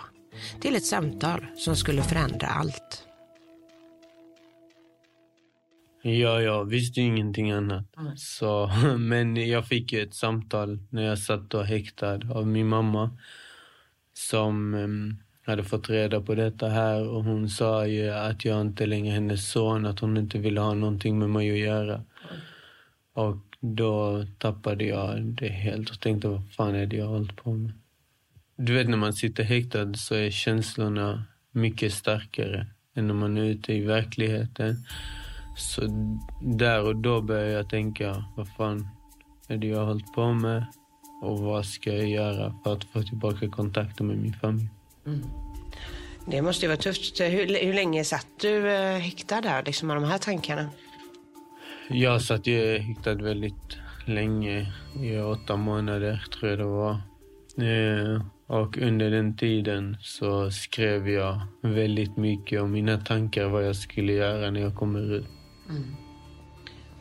Till 0.61 0.75
ett 0.75 0.85
samtal 0.85 1.45
som 1.55 1.75
skulle 1.75 2.01
förändra 2.01 2.47
allt. 2.47 3.05
Ja, 6.07 6.41
jag 6.41 6.65
visste 6.65 7.01
ingenting 7.01 7.51
annat. 7.51 7.85
Så, 8.15 8.71
men 8.97 9.49
jag 9.49 9.67
fick 9.67 9.93
ett 9.93 10.13
samtal 10.13 10.79
när 10.89 11.03
jag 11.03 11.19
satt 11.19 11.53
och 11.53 11.65
häktad 11.65 12.19
av 12.33 12.47
min 12.47 12.67
mamma 12.67 13.17
som 14.13 14.73
um, 14.73 15.17
hade 15.45 15.63
fått 15.63 15.89
reda 15.89 16.21
på 16.21 16.35
detta 16.35 16.69
här 16.69 17.07
och 17.07 17.23
hon 17.23 17.49
sa 17.49 17.87
ju 17.87 18.09
att 18.09 18.45
jag 18.45 18.61
inte 18.61 18.85
längre 18.85 19.11
är 19.11 19.13
hennes 19.13 19.51
son, 19.51 19.85
att 19.85 19.99
hon 19.99 20.17
inte 20.17 20.37
ville 20.37 20.59
ha 20.59 20.73
någonting 20.73 21.19
med 21.19 21.29
mig 21.29 21.51
att 21.51 21.57
göra. 21.57 22.03
Och 23.13 23.37
då 23.59 24.25
tappade 24.37 24.85
jag 24.85 25.21
det 25.21 25.49
helt 25.49 25.89
och 25.89 25.99
tänkte 25.99 26.27
vad 26.27 26.51
fan 26.51 26.75
är 26.75 26.85
det 26.85 26.95
jag 26.95 27.05
har 27.05 27.13
hållit 27.13 27.35
på 27.35 27.53
med? 27.53 27.71
Du 28.55 28.73
vet 28.73 28.89
när 28.89 28.97
man 28.97 29.13
sitter 29.13 29.43
häktad 29.43 29.93
så 29.93 30.15
är 30.15 30.31
känslorna 30.31 31.23
mycket 31.51 31.93
starkare 31.93 32.67
än 32.95 33.07
när 33.07 33.13
man 33.13 33.37
är 33.37 33.43
ute 33.43 33.73
i 33.73 33.81
verkligheten. 33.81 34.75
Så 35.55 35.81
där 36.41 36.83
och 36.83 36.95
då 36.95 37.21
började 37.21 37.51
jag 37.51 37.69
tänka, 37.69 38.25
vad 38.35 38.47
fan 38.47 38.87
är 39.47 39.57
det 39.57 39.67
jag 39.67 39.79
har 39.79 39.85
hållit 39.85 40.13
på 40.13 40.33
med? 40.33 40.65
Och 41.21 41.39
vad 41.39 41.65
ska 41.65 41.93
jag 41.93 42.07
göra 42.07 42.55
för 42.63 42.73
att 42.73 42.83
få 42.83 43.03
tillbaka 43.03 43.49
kontakten 43.49 44.07
med 44.07 44.17
min 44.17 44.33
familj? 44.33 44.69
Mm. 45.05 45.23
Det 46.27 46.41
måste 46.41 46.65
ju 46.65 46.67
vara 46.67 46.77
tufft. 46.77 47.19
Hur, 47.19 47.65
hur 47.65 47.73
länge 47.73 48.03
satt 48.03 48.27
du 48.41 48.71
eh, 48.71 48.97
häktad 48.97 49.41
där, 49.41 49.63
liksom 49.63 49.87
med 49.87 49.97
de 49.97 50.03
här 50.03 50.17
tankarna? 50.17 50.69
Jag 51.89 52.21
satt 52.21 52.47
ju 52.47 52.77
häktad 52.77 53.13
väldigt 53.13 53.77
länge, 54.05 54.73
i 55.03 55.17
åtta 55.17 55.55
månader 55.55 56.25
tror 56.31 56.49
jag 56.49 56.59
det 56.59 56.65
var. 56.65 56.91
Eh, 57.57 58.21
och 58.47 58.77
under 58.77 59.11
den 59.11 59.37
tiden 59.37 59.97
så 60.01 60.51
skrev 60.51 61.09
jag 61.09 61.41
väldigt 61.61 62.17
mycket 62.17 62.61
om 62.61 62.71
mina 62.71 62.97
tankar 62.97 63.45
vad 63.45 63.67
jag 63.67 63.75
skulle 63.75 64.13
göra 64.13 64.51
när 64.51 64.61
jag 64.61 64.75
kommer 64.75 65.13
ut. 65.13 65.27
Mm. 65.69 65.95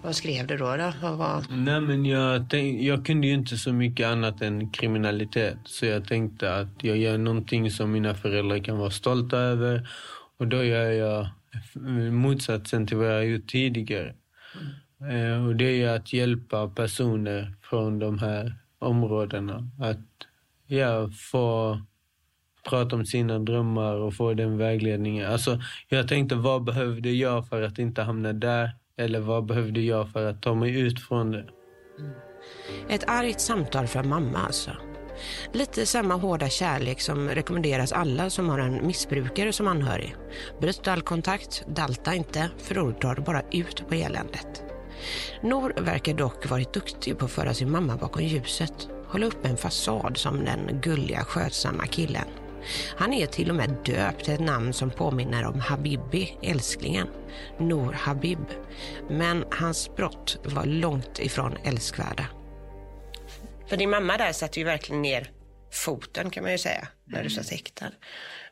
Vad 0.02 0.16
skrev 0.16 0.46
du 0.46 0.56
då? 0.56 0.76
då? 0.76 1.16
Vad. 1.16 1.44
Nej, 1.50 1.80
men 1.80 2.04
jag, 2.06 2.50
tänk, 2.50 2.82
jag 2.82 3.06
kunde 3.06 3.26
ju 3.26 3.34
inte 3.34 3.56
så 3.56 3.72
mycket 3.72 4.06
annat 4.06 4.42
än 4.42 4.70
kriminalitet. 4.70 5.58
Så 5.64 5.86
jag 5.86 6.08
tänkte 6.08 6.54
att 6.54 6.84
jag 6.84 6.96
gör 6.96 7.18
någonting 7.18 7.70
som 7.70 7.92
mina 7.92 8.14
föräldrar 8.14 8.58
kan 8.58 8.78
vara 8.78 8.90
stolta 8.90 9.38
över. 9.38 9.88
Och 10.38 10.48
då 10.48 10.64
gör 10.64 10.90
jag 10.90 11.28
motsatsen 12.12 12.86
till 12.86 12.96
vad 12.96 13.06
jag 13.06 13.14
har 13.14 13.22
gjort 13.22 13.46
tidigare. 13.46 14.14
Mm. 15.00 15.46
Och 15.46 15.56
det 15.56 15.82
är 15.82 15.96
att 15.96 16.12
hjälpa 16.12 16.68
personer 16.68 17.54
från 17.62 17.98
de 17.98 18.18
här 18.18 18.58
områdena. 18.78 19.70
Att 19.80 20.06
ja, 20.66 21.10
få 21.10 21.80
prata 22.70 22.96
om 22.96 23.06
sina 23.06 23.38
drömmar 23.38 23.94
och 23.94 24.14
få 24.14 24.34
den 24.34 24.58
vägledningen. 24.58 25.32
Alltså, 25.32 25.58
jag 25.88 26.08
tänkte, 26.08 26.34
vad 26.34 26.64
behövde 26.64 27.10
jag 27.10 27.48
för 27.48 27.62
att 27.62 27.78
inte 27.78 28.02
hamna 28.02 28.32
där? 28.32 28.70
Eller 28.98 29.20
vad 29.20 29.46
behövde 29.46 29.80
jag 29.80 30.12
för 30.12 30.26
att 30.26 30.42
ta 30.42 30.54
mig 30.54 30.80
ut 30.80 31.00
från 31.00 31.30
det? 31.30 31.46
Mm. 31.98 32.12
Ett 32.88 33.04
argt 33.08 33.40
samtal 33.40 33.86
från 33.86 34.08
mamma 34.08 34.38
alltså. 34.38 34.70
Lite 35.52 35.86
samma 35.86 36.14
hårda 36.14 36.48
kärlek 36.48 37.00
som 37.00 37.28
rekommenderas 37.28 37.92
alla 37.92 38.30
som 38.30 38.48
har 38.48 38.58
en 38.58 38.86
missbrukare 38.86 39.52
som 39.52 39.68
anhörig. 39.68 40.16
Bryt 40.60 40.88
all 40.88 41.02
kontakt, 41.02 41.64
dalta 41.66 42.14
inte, 42.14 42.50
för 42.58 42.74
då 42.74 42.90
drar 42.90 43.14
du 43.14 43.22
bara 43.22 43.42
ut 43.52 43.88
på 43.88 43.94
eländet. 43.94 44.64
Nor 45.42 45.74
verkar 45.80 46.14
dock 46.14 46.50
varit 46.50 46.72
duktig 46.72 47.18
på 47.18 47.24
att 47.24 47.30
föra 47.30 47.54
sin 47.54 47.70
mamma 47.70 47.96
bakom 47.96 48.22
ljuset. 48.22 48.88
Hålla 49.08 49.26
upp 49.26 49.46
en 49.46 49.56
fasad 49.56 50.16
som 50.16 50.44
den 50.44 50.80
gulliga, 50.82 51.24
skötsamma 51.24 51.86
killen. 51.86 52.43
Han 52.96 53.12
är 53.12 53.26
till 53.26 53.50
och 53.50 53.56
med 53.56 53.76
döpt 53.84 54.24
till 54.24 54.34
ett 54.34 54.40
namn 54.40 54.72
som 54.72 54.90
påminner 54.90 55.44
om 55.44 55.60
Habibi, 55.60 56.38
älsklingen, 56.42 57.08
Nour 57.58 57.92
Habib. 57.92 58.46
Men 59.10 59.44
hans 59.50 59.96
brott 59.96 60.38
var 60.44 60.66
långt 60.66 61.18
ifrån 61.18 61.56
älskvärda. 61.64 62.26
För 63.68 63.76
din 63.76 63.90
mamma 63.90 64.16
där 64.16 64.32
satte 64.32 64.60
ju 64.60 64.64
verkligen 64.64 65.02
ner 65.02 65.30
foten 65.72 66.30
kan 66.30 66.42
man 66.42 66.52
ju 66.52 66.58
säga, 66.58 66.88
när 67.04 67.22
du 67.22 67.30
satt 67.30 67.50
häktad. 67.50 67.90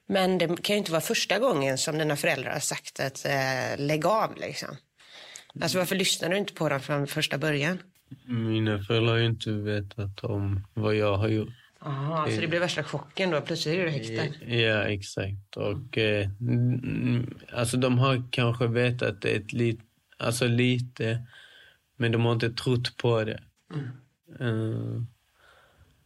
Men 0.08 0.38
det 0.38 0.62
kan 0.62 0.74
ju 0.74 0.78
inte 0.78 0.92
vara 0.92 1.00
första 1.00 1.38
gången 1.38 1.78
som 1.78 1.98
dina 1.98 2.16
föräldrar 2.16 2.52
har 2.52 2.60
sagt 2.60 3.00
att 3.00 3.24
eh, 3.24 3.86
lägg 3.86 4.06
av 4.06 4.36
liksom. 4.36 4.76
Alltså 5.62 5.78
varför 5.78 5.96
lyssnar 5.96 6.28
du 6.28 6.36
inte 6.36 6.54
på 6.54 6.68
dem 6.68 6.80
från 6.80 7.06
första 7.06 7.38
början? 7.38 7.78
Mina 8.26 8.82
föräldrar 8.82 9.12
har 9.12 9.18
ju 9.18 9.26
inte 9.26 9.50
vetat 9.50 10.24
om 10.24 10.66
vad 10.74 10.94
jag 10.94 11.16
har 11.16 11.28
gjort. 11.28 11.61
Aha, 11.84 12.30
så 12.30 12.40
det 12.40 12.48
blev 12.48 12.60
värsta 12.60 12.82
chocken 12.82 13.30
då? 13.30 13.40
Plötsligt 13.40 13.74
är 13.74 13.84
du 13.84 13.90
häktad? 13.90 14.46
Ja, 14.46 14.82
exakt. 14.82 15.56
Och 15.56 15.98
eh, 15.98 16.28
alltså 17.52 17.76
de 17.76 17.98
har 17.98 18.22
kanske 18.30 18.66
vetat 18.66 19.22
det 19.22 19.28
ett 19.28 19.52
lit, 19.52 19.80
alltså 20.16 20.46
lite, 20.46 21.26
men 21.96 22.12
de 22.12 22.24
har 22.24 22.32
inte 22.32 22.50
trott 22.50 22.96
på 22.96 23.24
det. 23.24 23.42
Mm. 23.74 23.88
Uh, 24.40 25.02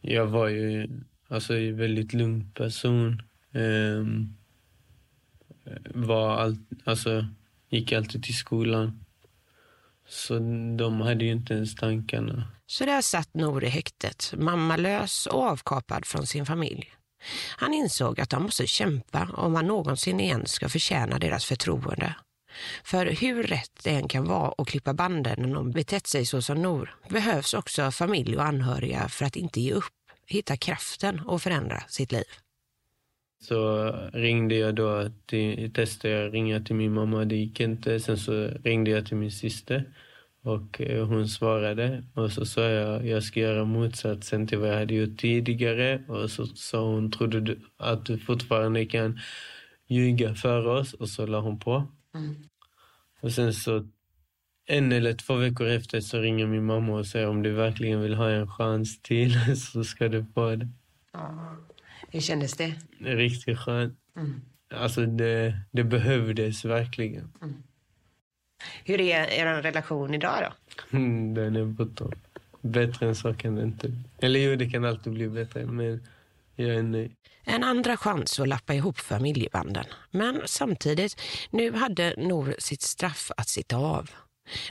jag 0.01 0.27
var 0.27 0.47
ju 0.47 0.87
alltså 1.27 1.57
en 1.57 1.77
väldigt 1.77 2.13
lugn 2.13 2.51
person. 2.53 3.21
Um, 3.51 4.37
var 5.85 6.37
all, 6.37 6.57
alltså, 6.83 7.27
gick 7.69 7.91
alltid 7.91 8.23
till 8.23 8.37
skolan. 8.37 9.05
Så 10.09 10.39
de 10.77 11.01
hade 11.01 11.25
ju 11.25 11.31
inte 11.31 11.53
ens 11.53 11.75
tankarna. 11.75 12.47
Så 12.67 12.85
där 12.85 13.01
satt 13.01 13.33
Nor 13.33 13.63
i 13.63 13.69
häktet, 13.69 14.33
mammalös 14.37 15.25
och 15.25 15.43
avkapad 15.43 16.05
från 16.05 16.27
sin 16.27 16.45
familj. 16.45 16.93
Han 17.57 17.73
insåg 17.73 18.19
att 18.19 18.31
han 18.31 18.43
måste 18.43 18.67
kämpa 18.67 19.29
om 19.33 19.55
han 19.55 19.67
någonsin 19.67 20.19
igen 20.19 20.45
ska 20.45 20.69
förtjäna 20.69 21.19
deras 21.19 21.45
förtroende. 21.45 22.15
För 22.83 23.05
hur 23.05 23.43
rätt 23.43 23.83
det 23.83 23.89
än 23.89 24.07
kan 24.07 24.25
vara 24.25 24.53
att 24.57 24.67
klippa 24.67 24.93
banden 24.93 25.41
när 25.41 25.47
någon 25.47 25.71
betett 25.71 26.07
sig 26.07 26.25
så 26.25 26.41
som 26.41 26.61
Nor 26.61 26.95
behövs 27.09 27.53
också 27.53 27.91
familj 27.91 28.37
och 28.37 28.45
anhöriga 28.45 29.09
för 29.09 29.25
att 29.25 29.35
inte 29.35 29.61
ge 29.61 29.73
upp, 29.73 29.93
hitta 30.25 30.57
kraften 30.57 31.19
och 31.19 31.41
förändra 31.41 31.83
sitt 31.87 32.11
liv. 32.11 32.25
Så 33.39 33.91
ringde 34.13 34.55
jag 34.55 34.75
då, 34.75 35.09
till, 35.25 35.73
testade 35.73 36.13
jag 36.13 36.33
ringa 36.33 36.59
till 36.59 36.75
min 36.75 36.93
mamma, 36.93 37.25
det 37.25 37.35
gick 37.35 37.59
inte. 37.59 37.99
Sen 37.99 38.17
så 38.17 38.47
ringde 38.63 38.91
jag 38.91 39.05
till 39.05 39.17
min 39.17 39.31
syster 39.31 39.85
och 40.41 40.81
eh, 40.81 41.07
hon 41.07 41.27
svarade. 41.27 42.03
Och 42.13 42.31
så 42.31 42.45
sa 42.45 42.61
jag, 42.61 43.05
jag 43.07 43.23
ska 43.23 43.39
göra 43.39 43.65
motsatsen 43.65 44.47
till 44.47 44.57
vad 44.57 44.69
jag 44.69 44.79
hade 44.79 44.93
gjort 44.93 45.19
tidigare. 45.19 46.03
Och 46.07 46.31
så 46.31 46.45
sa 46.45 46.85
hon, 46.85 47.11
trodde 47.11 47.41
du 47.41 47.59
att 47.77 48.05
du 48.05 48.17
fortfarande 48.17 48.85
kan 48.85 49.19
ljuga 49.87 50.35
för 50.35 50.67
oss? 50.67 50.93
Och 50.93 51.09
så 51.09 51.25
la 51.25 51.39
hon 51.39 51.59
på. 51.59 51.87
Mm. 52.15 52.35
Och 53.21 53.31
sen 53.31 53.53
så 53.53 53.87
en 54.65 54.91
eller 54.91 55.13
två 55.13 55.35
veckor 55.35 55.67
efter 55.67 56.01
så 56.01 56.19
ringer 56.19 56.47
min 56.47 56.65
mamma 56.65 56.93
och 56.93 57.05
säger 57.05 57.27
om 57.27 57.43
du 57.43 57.51
verkligen 57.51 58.01
vill 58.01 58.13
ha 58.13 58.29
en 58.29 58.47
chans 58.47 59.01
till 59.01 59.57
så 59.57 59.83
ska 59.83 60.07
du 60.07 60.25
få 60.33 60.55
det. 60.55 60.67
Ja. 61.13 61.57
Hur 62.11 62.19
kändes 62.19 62.53
det? 62.53 62.75
det 62.99 63.15
riktigt 63.15 63.59
skönt. 63.59 63.99
Mm. 64.15 64.41
Alltså 64.73 65.05
det, 65.05 65.59
det 65.71 65.83
behövdes 65.83 66.65
verkligen. 66.65 67.33
Mm. 67.41 67.63
Hur 68.83 69.01
är 69.01 69.31
er 69.31 69.61
relation 69.61 70.13
idag 70.13 70.43
då? 70.43 70.77
Mm, 70.97 71.33
den 71.33 71.55
är 71.55 71.75
på 71.75 71.85
topp. 71.85 72.15
Bättre 72.61 73.07
än 73.07 73.15
så 73.15 73.33
kan 73.33 73.55
det 73.55 73.63
inte 73.63 73.91
Eller 74.19 74.39
jo, 74.39 74.55
det 74.55 74.69
kan 74.69 74.85
alltid 74.85 75.13
bli 75.13 75.29
bättre, 75.29 75.65
men 75.65 76.07
jag 76.55 76.69
är 76.69 76.83
nöjd. 76.83 77.11
En 77.43 77.63
andra 77.63 77.97
chans 77.97 78.39
att 78.39 78.47
lappa 78.47 78.73
ihop 78.73 78.97
familjebanden. 78.97 79.85
Men 80.11 80.41
samtidigt, 80.45 81.21
nu 81.51 81.71
hade 81.71 82.13
Nor 82.17 82.55
sitt 82.59 82.81
straff 82.81 83.31
att 83.37 83.47
sitta 83.47 83.77
av. 83.77 84.09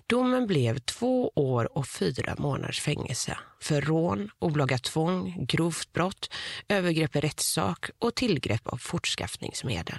Domen 0.06 0.47
blev 0.47 0.78
två 0.78 1.33
år 1.35 1.78
och 1.78 1.88
fyra 1.88 2.35
månaders 2.38 2.80
fängelse 2.80 3.38
för 3.61 3.80
rån, 3.80 4.30
olaga 4.38 4.78
tvång, 4.78 5.47
grovt 5.49 5.92
brott, 5.92 6.30
övergrepp 6.68 7.16
i 7.16 7.21
rättssak 7.21 7.90
och 7.99 8.14
tillgrepp 8.14 8.66
av 8.66 8.76
fortskaffningsmedel. 8.76 9.99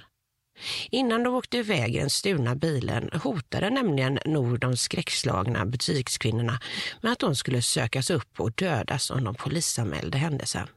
Innan 0.92 1.24
de 1.24 1.36
åkte 1.36 1.58
iväg 1.58 1.96
i 1.96 2.00
den 2.00 2.10
stulna 2.10 2.56
bilen 2.56 3.10
hotade 3.24 3.70
nämligen 3.70 4.20
Nord 4.26 4.60
de 4.60 4.78
skräckslagna 4.78 5.66
butikskvinnorna 5.66 6.60
med 7.02 7.12
att 7.12 7.20
de 7.20 7.36
skulle 7.36 7.62
sökas 7.62 8.10
upp 8.10 8.40
och 8.40 8.52
dödas 8.52 9.12
om 9.12 9.24
de 9.24 9.36
polisanmälde 9.36 10.18
händelsen. 10.18 10.68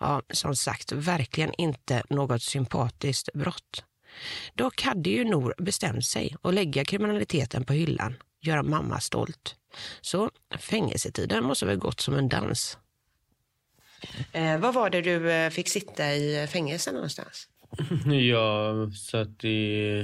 Ja, 0.00 0.22
som 0.30 0.56
sagt, 0.56 0.92
verkligen 0.92 1.54
inte 1.58 2.02
något 2.10 2.42
sympatiskt 2.42 3.32
brott. 3.32 3.84
Dock 4.54 4.82
hade 4.82 5.10
ju 5.10 5.24
Nor 5.24 5.54
bestämt 5.58 6.06
sig 6.06 6.36
att 6.42 6.54
lägga 6.54 6.84
kriminaliteten 6.84 7.64
på 7.64 7.72
hyllan, 7.72 8.14
göra 8.40 8.62
mamma 8.62 9.00
stolt. 9.00 9.56
Så 10.00 10.30
fängelsetiden 10.58 11.44
måste 11.44 11.66
väl 11.66 11.76
gått 11.76 12.00
som 12.00 12.14
en 12.14 12.28
dans. 12.28 12.78
Eh, 14.32 14.58
vad 14.58 14.74
var 14.74 14.90
det 14.90 15.00
du 15.00 15.32
eh, 15.32 15.50
fick 15.50 15.68
sitta 15.68 16.14
i 16.14 16.46
fängelse 16.46 16.92
någonstans? 16.92 17.48
Jag 18.28 18.92
satt 18.92 19.44
i 19.44 20.00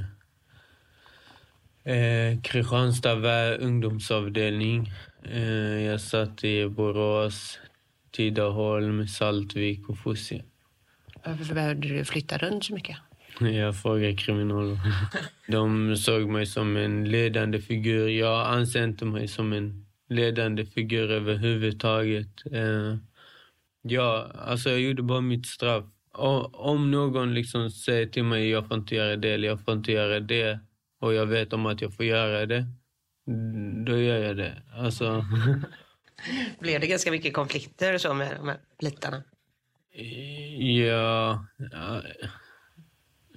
eh, 1.85 2.41
Kristianstad 2.43 3.57
ungdomsavdelning. 3.57 4.93
Eh, 5.25 5.83
jag 5.83 6.01
satt 6.01 6.45
i 6.45 6.69
Borås, 6.69 7.59
Tidaholm, 8.11 9.09
Saltvik 9.09 9.89
och 9.89 9.99
Fosie. 9.99 10.45
Varför 11.25 11.55
behövde 11.55 11.89
du 11.89 12.05
flytta 12.05 12.39
runt 12.39 12.65
så 12.65 12.75
mycket? 12.75 12.97
Jag 13.39 13.77
frågar 13.83 14.17
kriminalvården. 14.17 14.93
De 15.49 15.97
såg 15.97 16.29
mig 16.29 16.47
som 16.47 16.77
en 16.77 17.11
ledande 17.11 17.61
figur. 17.61 18.09
Jag 18.09 18.47
anser 18.47 18.85
inte 18.85 19.05
mig 19.05 19.29
som 19.29 19.53
en 19.53 19.87
ledande 20.09 20.67
figur 20.67 21.11
överhuvudtaget. 21.11 22.53
Eh, 22.53 22.97
ja, 23.83 24.31
alltså 24.35 24.71
jag 24.71 24.81
gjorde 24.81 25.03
bara 25.03 25.21
mitt 25.21 25.47
straff. 25.47 25.85
om 26.53 26.91
någon 26.91 27.35
liksom 27.35 27.71
säger 27.71 28.07
till 28.07 28.25
mig 28.25 28.51
jag 28.51 28.69
får 28.69 28.77
inte 28.77 28.95
göra 28.95 29.17
det 29.17 29.31
eller 29.31 29.49
jag 29.49 29.61
får 29.65 29.75
inte 29.75 29.93
göra 29.93 30.21
det 30.21 30.61
och 31.01 31.15
jag 31.15 31.27
vet 31.27 31.53
om 31.53 31.67
att 31.67 31.81
jag 31.81 31.95
får 31.95 32.05
göra 32.07 32.47
det, 32.47 32.67
då 33.87 33.99
gör 33.99 34.19
jag 34.19 34.37
det. 34.37 34.63
Alltså... 34.73 35.25
Blev 36.59 36.81
det 36.81 36.87
ganska 36.87 37.11
mycket 37.11 37.35
konflikter 37.35 37.99
så 37.99 38.15
med 38.15 38.37
de 38.37 38.49
här 38.49 38.59
plitarna? 38.79 39.23
Ja, 40.59 41.47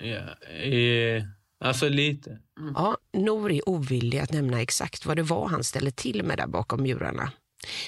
Ja, 0.03 0.47
eh, 0.49 1.23
alltså 1.59 1.89
lite. 1.89 2.29
Mm. 2.59 2.73
Ja, 2.75 2.97
Nor 3.13 3.51
är 3.51 3.69
ovillig 3.69 4.19
att 4.19 4.31
nämna 4.31 4.61
exakt 4.61 5.05
vad 5.05 5.17
det 5.17 5.23
var 5.23 5.47
han 5.47 5.63
ställde 5.63 5.91
till 5.91 6.23
med 6.23 6.37
där 6.37 6.47
bakom 6.47 6.83
murarna. 6.83 7.31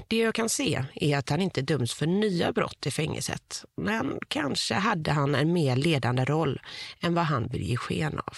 Det 0.07 0.17
jag 0.17 0.35
kan 0.35 0.49
se 0.49 0.83
är 0.95 1.17
att 1.17 1.29
han 1.29 1.41
inte 1.41 1.61
döms 1.61 1.93
för 1.93 2.07
nya 2.07 2.51
brott 2.51 2.85
i 2.85 2.91
fängelset. 2.91 3.65
Men 3.77 4.19
kanske 4.27 4.73
hade 4.73 5.11
han 5.11 5.35
en 5.35 5.53
mer 5.53 5.75
ledande 5.75 6.25
roll 6.25 6.61
än 7.01 7.13
vad 7.13 7.25
han 7.25 7.47
vill 7.47 7.63
ge 7.63 7.77
sken 7.77 8.19
av. 8.19 8.37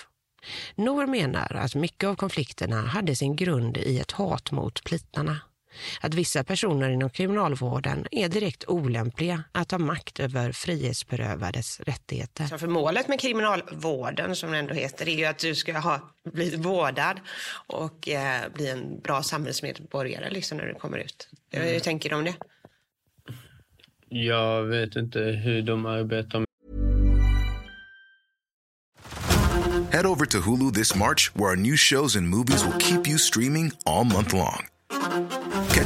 Nor 0.75 1.07
menar 1.07 1.53
att 1.53 1.75
mycket 1.75 2.07
av 2.07 2.15
konflikterna 2.15 2.81
hade 2.81 3.15
sin 3.15 3.35
grund 3.35 3.77
i 3.77 3.99
ett 3.99 4.11
hat 4.11 4.51
mot 4.51 4.83
plitarna 4.83 5.39
att 6.01 6.13
vissa 6.13 6.43
personer 6.43 6.89
inom 6.89 7.09
kriminalvården 7.09 8.07
är 8.11 8.29
direkt 8.29 8.63
olämpliga 8.67 9.43
att 9.51 9.71
ha 9.71 9.77
makt 9.77 10.19
över 10.19 10.51
frihetsberövades 10.51 11.79
rättigheter. 11.79 12.47
Så 12.47 12.57
för 12.57 12.67
målet 12.67 13.07
med 13.07 13.19
kriminalvården, 13.19 14.35
som 14.35 14.51
det 14.51 14.57
ändå 14.57 14.73
heter, 14.73 15.09
är 15.09 15.17
ju 15.17 15.25
att 15.25 15.39
du 15.39 15.55
ska 15.55 15.79
ha 15.79 16.01
blivit 16.33 16.59
vårdad 16.59 17.19
och 17.67 18.09
eh, 18.09 18.41
bli 18.53 18.69
en 18.69 18.99
bra 18.99 19.23
samhällsmedborgare 19.23 20.29
liksom, 20.29 20.57
när 20.57 20.65
du 20.65 20.73
kommer 20.73 20.97
ut. 20.97 21.29
Mm. 21.51 21.67
Hur 21.67 21.79
tänker 21.79 22.09
du 22.09 22.15
om 22.15 22.23
det? 22.23 22.35
Jag 24.09 24.63
vet 24.63 24.95
inte 24.95 25.19
hur 25.19 25.61
de 25.61 25.85
arbetar 25.85 26.47
Head 29.91 30.05
over 30.05 30.25
to 30.25 30.41
Hulu 30.41 30.71
this 30.71 30.95
March 30.95 31.35
where 31.35 31.49
our 31.49 31.55
new 31.55 31.75
shows 31.75 32.15
and 32.15 32.27
movies 32.29 32.63
will 32.63 32.77
keep 32.77 33.07
you 33.07 33.17
streaming 33.17 33.71
all 33.85 34.03
month 34.03 34.33
long. 34.33 34.67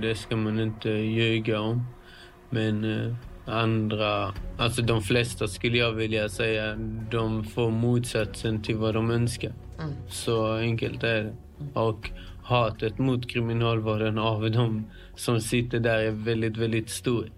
det 0.00 0.14
ska 0.14 0.36
man 0.36 0.60
inte 0.60 0.90
ljuga 0.90 1.60
om. 1.60 1.86
Men 2.50 2.84
eh, 2.84 3.14
andra, 3.46 4.34
alltså 4.58 4.82
de 4.82 5.02
flesta 5.02 5.48
skulle 5.48 5.78
jag 5.78 5.92
vilja 5.92 6.28
säga, 6.28 6.76
de 7.10 7.44
får 7.44 7.70
motsatsen 7.70 8.62
till 8.62 8.76
vad 8.76 8.94
de 8.94 9.10
önskar. 9.10 9.52
Mm. 9.78 9.92
Så 10.08 10.54
enkelt 10.54 11.02
är 11.02 11.22
det. 11.22 11.34
Och 11.74 12.10
hatet 12.42 12.98
mot 12.98 13.30
kriminalvården 13.30 14.18
av 14.18 14.50
de 14.50 14.90
som 15.16 15.40
sitter 15.40 15.80
där 15.80 15.98
är 15.98 16.10
väldigt, 16.10 16.56
väldigt 16.56 16.90
stort. 16.90 17.30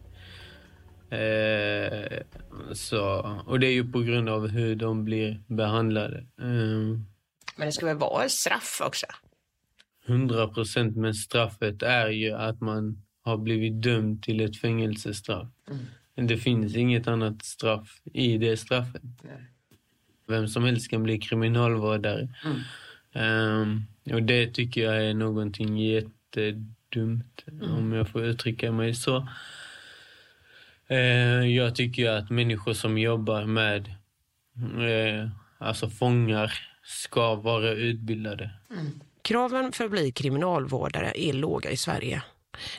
Eh, 1.11 2.19
så, 2.73 3.01
och 3.47 3.61
det 3.61 3.67
är 3.67 3.73
ju 3.73 3.93
på 3.93 4.01
grund 4.01 4.29
av 4.29 4.49
hur 4.49 4.77
de 4.77 5.05
blir 5.05 5.41
behandlade. 5.47 6.17
Eh, 6.41 6.99
Men 7.57 7.67
det 7.67 7.73
ska 7.73 7.87
väl 7.87 7.97
vara 7.97 8.25
ett 8.25 8.31
straff 8.31 8.81
också? 8.87 9.07
100 10.07 10.49
procent, 10.49 10.97
men 10.97 11.15
straffet 11.15 11.83
är 11.83 12.09
ju 12.09 12.33
att 12.33 12.61
man 12.61 13.03
har 13.23 13.37
blivit 13.37 13.83
dömd 13.83 14.23
till 14.23 14.41
ett 14.41 14.57
fängelsestraff. 14.57 15.49
Mm. 15.71 16.27
Det 16.29 16.37
finns 16.37 16.77
inget 16.77 17.09
annat 17.09 17.45
straff 17.45 18.01
i 18.05 18.39
det 18.39 18.57
straffet. 18.57 19.03
Nej. 19.23 19.51
Vem 20.27 20.49
som 20.49 20.65
helst 20.65 20.91
kan 20.91 21.03
bli 21.03 21.19
kriminalvårdare. 21.19 22.29
Mm. 22.45 22.61
Um, 23.15 23.87
och 24.15 24.23
det 24.23 24.47
tycker 24.47 24.85
jag 24.85 25.07
är 25.07 25.15
någonting 25.15 25.79
jättedumt, 25.79 27.45
mm. 27.47 27.71
om 27.71 27.93
jag 27.93 28.09
får 28.09 28.25
uttrycka 28.25 28.73
mig 28.73 28.95
så. 28.95 29.29
Uh, 30.91 31.49
jag 31.49 31.75
tycker 31.75 32.11
att 32.11 32.31
människor 32.31 32.73
som 32.73 32.99
jobbar 32.99 33.45
med 33.45 33.95
uh, 34.79 35.31
alltså 35.59 35.91
fångar 35.91 36.53
ska 36.83 37.35
vara 37.35 37.71
utbildade. 37.71 38.51
Kraven 39.25 39.73
för 39.73 39.85
att 39.85 39.91
bli 39.91 40.13
kriminalvårdare 40.13 41.13
är 41.15 41.33
låga 41.33 41.71
i 41.71 41.77
Sverige. 41.77 42.23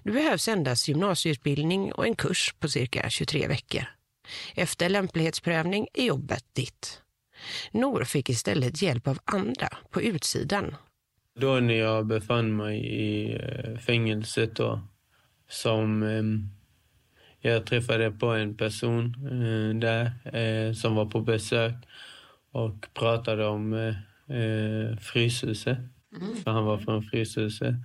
Det 0.03 0.11
behövs 0.11 0.47
endast 0.47 0.87
gymnasieutbildning 0.87 1.93
och 1.93 2.07
en 2.07 2.15
kurs 2.15 2.53
på 2.59 2.67
cirka 2.67 3.09
23 3.09 3.47
veckor. 3.47 3.83
Efter 4.55 4.89
lämplighetsprövning 4.89 5.87
är 5.93 6.05
jobbet 6.05 6.45
ditt. 6.53 7.01
Nor 7.71 8.03
fick 8.03 8.29
istället 8.29 8.81
hjälp 8.81 9.07
av 9.07 9.19
andra 9.25 9.67
på 9.89 10.01
utsidan. 10.01 10.75
Då 11.39 11.59
när 11.59 11.73
jag 11.73 12.05
befann 12.05 12.55
mig 12.55 12.85
i 12.85 13.35
eh, 13.35 13.77
fängelset 13.77 14.55
då, 14.55 14.81
som 15.49 16.03
ehm, 16.03 16.49
jag 17.39 17.65
träffade 17.65 18.11
på 18.11 18.27
en 18.27 18.57
person 18.57 19.05
eh, 19.05 19.79
där 19.79 20.11
eh, 20.37 20.73
som 20.73 20.95
var 20.95 21.05
på 21.05 21.21
besök 21.21 21.75
och 22.51 22.87
pratade 22.93 23.45
om 23.45 23.73
eh, 23.73 23.95
eh 24.37 24.97
Mm. 26.21 26.35
för 26.35 26.51
han 26.51 26.65
var 26.65 26.77
från 26.77 27.03
Fryshuset. 27.03 27.75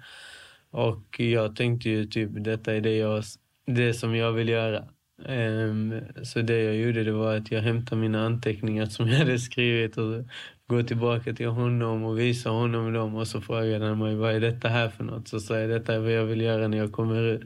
Och 0.71 1.21
jag 1.21 1.57
tänkte 1.57 1.91
ju 1.91 2.05
typ, 2.05 2.31
detta 2.33 2.75
är 2.75 2.81
det, 2.81 2.97
jag, 2.97 3.25
det 3.67 3.95
som 3.95 4.17
jag 4.17 4.33
vill 4.33 4.49
göra. 4.49 4.85
Um, 5.29 6.01
så 6.23 6.41
det 6.41 6.63
jag 6.63 6.77
gjorde 6.77 7.05
det 7.05 7.13
var 7.13 7.37
att 7.37 7.51
jag 7.51 7.63
hämtade 7.63 8.01
mina 8.01 8.27
anteckningar 8.27 8.87
som 8.87 9.09
jag 9.09 9.19
hade 9.19 9.39
skrivit 9.39 9.97
och 9.99 10.25
gå 10.67 10.83
tillbaka 10.83 11.33
till 11.33 11.49
honom 11.49 12.05
och 12.05 12.19
visa 12.19 12.51
honom 12.51 12.93
dem 12.93 13.15
och 13.15 13.29
så 13.29 13.41
frågade 13.41 13.87
han 13.87 13.99
mig 13.99 14.15
vad 14.15 14.35
är 14.35 14.41
detta 14.41 14.69
här 14.69 14.89
för 14.89 15.05
något? 15.05 15.29
Så 15.29 15.41
sa 15.41 15.59
jag 15.59 15.71
detta 15.71 15.95
är 15.95 15.99
vad 15.99 16.13
jag 16.13 16.25
vill 16.25 16.41
göra 16.41 16.69
när 16.69 16.79
jag 16.79 16.93
kommer 16.93 17.23
ut. 17.23 17.43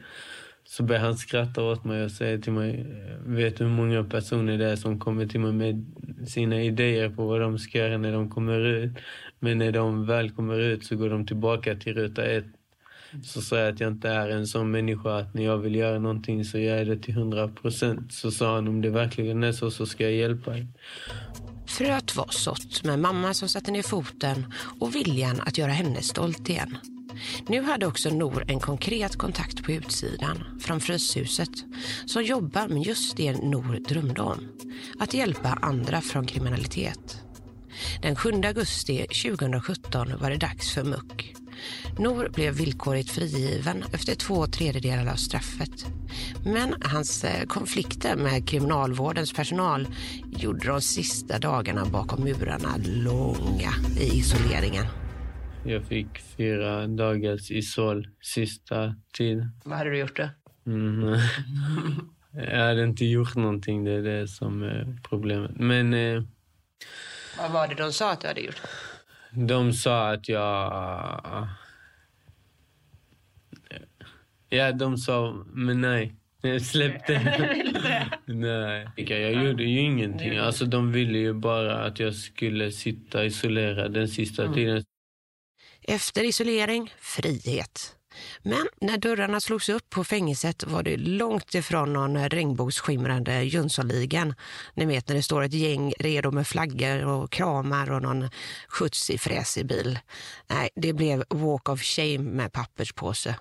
Så 0.64 0.82
började 0.82 1.06
han 1.06 1.16
skratta 1.16 1.62
åt 1.62 1.84
mig 1.84 2.04
och 2.04 2.10
säga 2.10 2.38
till 2.38 2.52
mig, 2.52 2.86
vet 3.26 3.56
du 3.56 3.64
hur 3.64 3.70
många 3.70 4.04
personer 4.04 4.58
det 4.58 4.70
är 4.70 4.76
som 4.76 5.00
kommer 5.00 5.26
till 5.26 5.40
mig 5.40 5.52
med 5.52 5.84
sina 6.28 6.62
idéer 6.62 7.08
på 7.08 7.26
vad 7.26 7.40
de 7.40 7.58
ska 7.58 7.78
göra 7.78 7.98
när 7.98 8.12
de 8.12 8.30
kommer 8.30 8.60
ut. 8.60 8.92
Men 9.44 9.58
när 9.58 9.72
de 9.72 10.06
väl 10.06 10.30
kommer 10.30 10.58
ut 10.58 10.84
så 10.84 10.96
går 10.96 11.10
de 11.10 11.26
tillbaka 11.26 11.74
till 11.74 11.94
ruta 11.94 12.24
ett. 12.24 12.44
Så 13.24 13.40
sa 13.40 13.58
jag 13.58 13.72
att 13.72 13.80
jag 13.80 13.92
inte 13.92 14.08
är 14.08 14.28
en 14.28 14.46
sån 14.46 14.70
människa 14.70 15.18
att 15.18 15.34
när 15.34 15.44
jag 15.44 15.58
vill 15.58 15.74
göra 15.74 15.98
någonting 15.98 16.44
så 16.44 16.58
gör 16.58 16.76
jag 16.76 16.86
det 16.86 16.98
till 16.98 17.14
hundra 17.14 17.48
procent. 17.48 18.12
Så 18.12 18.30
sa 18.30 18.54
han 18.54 18.68
om 18.68 18.80
det 18.80 18.90
verkligen 18.90 19.44
är 19.44 19.52
så 19.52 19.70
så 19.70 19.86
ska 19.86 20.04
jag 20.04 20.12
hjälpa 20.12 20.50
dig. 20.50 20.66
Fröet 21.66 22.16
var 22.16 22.28
sått 22.30 22.84
med 22.84 22.98
mamma 22.98 23.34
som 23.34 23.48
satte 23.48 23.70
ner 23.70 23.82
foten 23.82 24.52
och 24.80 24.94
viljan 24.94 25.40
att 25.40 25.58
göra 25.58 25.72
henne 25.72 26.02
stolt 26.02 26.48
igen. 26.48 26.76
Nu 27.48 27.62
hade 27.62 27.86
också 27.86 28.10
Nor 28.10 28.44
en 28.48 28.60
konkret 28.60 29.16
kontakt 29.16 29.64
på 29.64 29.72
utsidan, 29.72 30.60
från 30.60 30.80
Fryshuset, 30.80 31.64
som 32.06 32.22
jobbar 32.22 32.68
med 32.68 32.82
just 32.82 33.16
det 33.16 33.32
Nor 33.32 33.88
drömde 33.88 34.22
om. 34.22 34.48
Att 34.98 35.14
hjälpa 35.14 35.48
andra 35.62 36.00
från 36.00 36.26
kriminalitet. 36.26 37.23
Den 38.02 38.16
7 38.16 38.30
augusti 38.44 39.06
2017 39.06 40.18
var 40.20 40.30
det 40.30 40.36
dags 40.36 40.74
för 40.74 40.84
muck. 40.84 41.34
Nor 41.98 42.28
blev 42.28 42.54
villkorligt 42.54 43.10
frigiven 43.10 43.84
efter 43.92 44.14
två 44.14 44.46
tredjedelar 44.46 45.12
av 45.12 45.16
straffet. 45.16 45.86
Men 46.44 46.74
hans 46.82 47.24
eh, 47.24 47.46
konflikter 47.46 48.16
med 48.16 48.48
kriminalvårdens 48.48 49.32
personal 49.32 49.86
gjorde 50.38 50.68
de 50.68 50.80
sista 50.80 51.38
dagarna 51.38 51.84
bakom 51.84 52.24
murarna 52.24 52.76
långa 52.86 53.72
i 54.00 54.18
isoleringen. 54.18 54.84
Jag 55.66 55.84
fick 55.84 56.18
fyra 56.36 56.86
dagars 56.86 57.50
isol 57.50 58.08
sista 58.20 58.94
tiden. 59.12 59.50
Vad 59.64 59.78
hade 59.78 59.90
du 59.90 59.98
gjort 59.98 60.16
då? 60.16 60.28
Mm. 60.66 61.18
Jag 62.32 62.66
hade 62.66 62.84
inte 62.84 63.04
gjort 63.04 63.34
någonting, 63.34 63.84
det 63.84 63.92
är 63.92 64.02
det 64.02 64.28
som 64.28 64.62
är 64.62 64.98
problemet. 65.02 65.50
Men 65.54 65.94
eh, 65.94 66.22
Vad 67.38 67.50
var 67.50 67.68
det 67.68 67.74
de 67.74 67.92
sa 67.92 68.10
att 68.10 68.20
du 68.20 68.26
hade 68.26 68.40
gjort? 68.40 68.60
de 69.34 69.72
sa 69.72 70.12
att 70.12 70.28
jag... 70.28 71.48
Ja, 74.48 74.72
de 74.72 74.96
sa, 74.96 75.44
men 75.46 75.80
nej. 75.80 76.14
Jag 76.42 76.62
släppte. 76.62 77.20
nej. 78.26 78.88
Jag 78.96 79.44
gjorde 79.44 79.64
ju 79.64 79.80
ingenting. 79.80 80.36
Alltså, 80.38 80.64
de 80.64 80.92
ville 80.92 81.18
ju 81.18 81.32
bara 81.32 81.84
att 81.84 82.00
jag 82.00 82.14
skulle 82.14 82.72
sitta 82.72 83.24
isolerad 83.24 83.92
den 83.92 84.08
sista 84.08 84.52
tiden. 84.52 84.84
Efter 85.82 86.24
isolering, 86.24 86.94
frihet. 87.00 87.96
Men 88.42 88.66
när 88.80 88.98
dörrarna 88.98 89.40
slogs 89.40 89.68
upp 89.68 89.90
på 89.90 90.04
fängelset 90.04 90.64
var 90.66 90.82
det 90.82 90.96
långt 90.96 91.54
ifrån 91.54 91.92
någon 91.92 92.28
regnbågsskimrande 92.28 93.42
Jönssonligan. 93.42 94.34
Ni 94.74 94.84
vet 94.84 95.08
när 95.08 95.16
det 95.16 95.22
står 95.22 95.42
ett 95.42 95.54
gäng 95.54 95.92
redo 95.98 96.30
med 96.30 96.46
flaggor 96.46 97.06
och 97.06 97.30
kramar 97.30 97.90
och 97.90 98.02
någon 98.02 98.28
skjutsig 98.68 99.20
fräsig 99.20 99.66
bil. 99.66 99.98
Nej, 100.50 100.68
det 100.74 100.92
blev 100.92 101.24
walk 101.28 101.68
of 101.68 101.82
shame 101.82 102.18
med 102.18 102.52
papperspåse. 102.52 103.36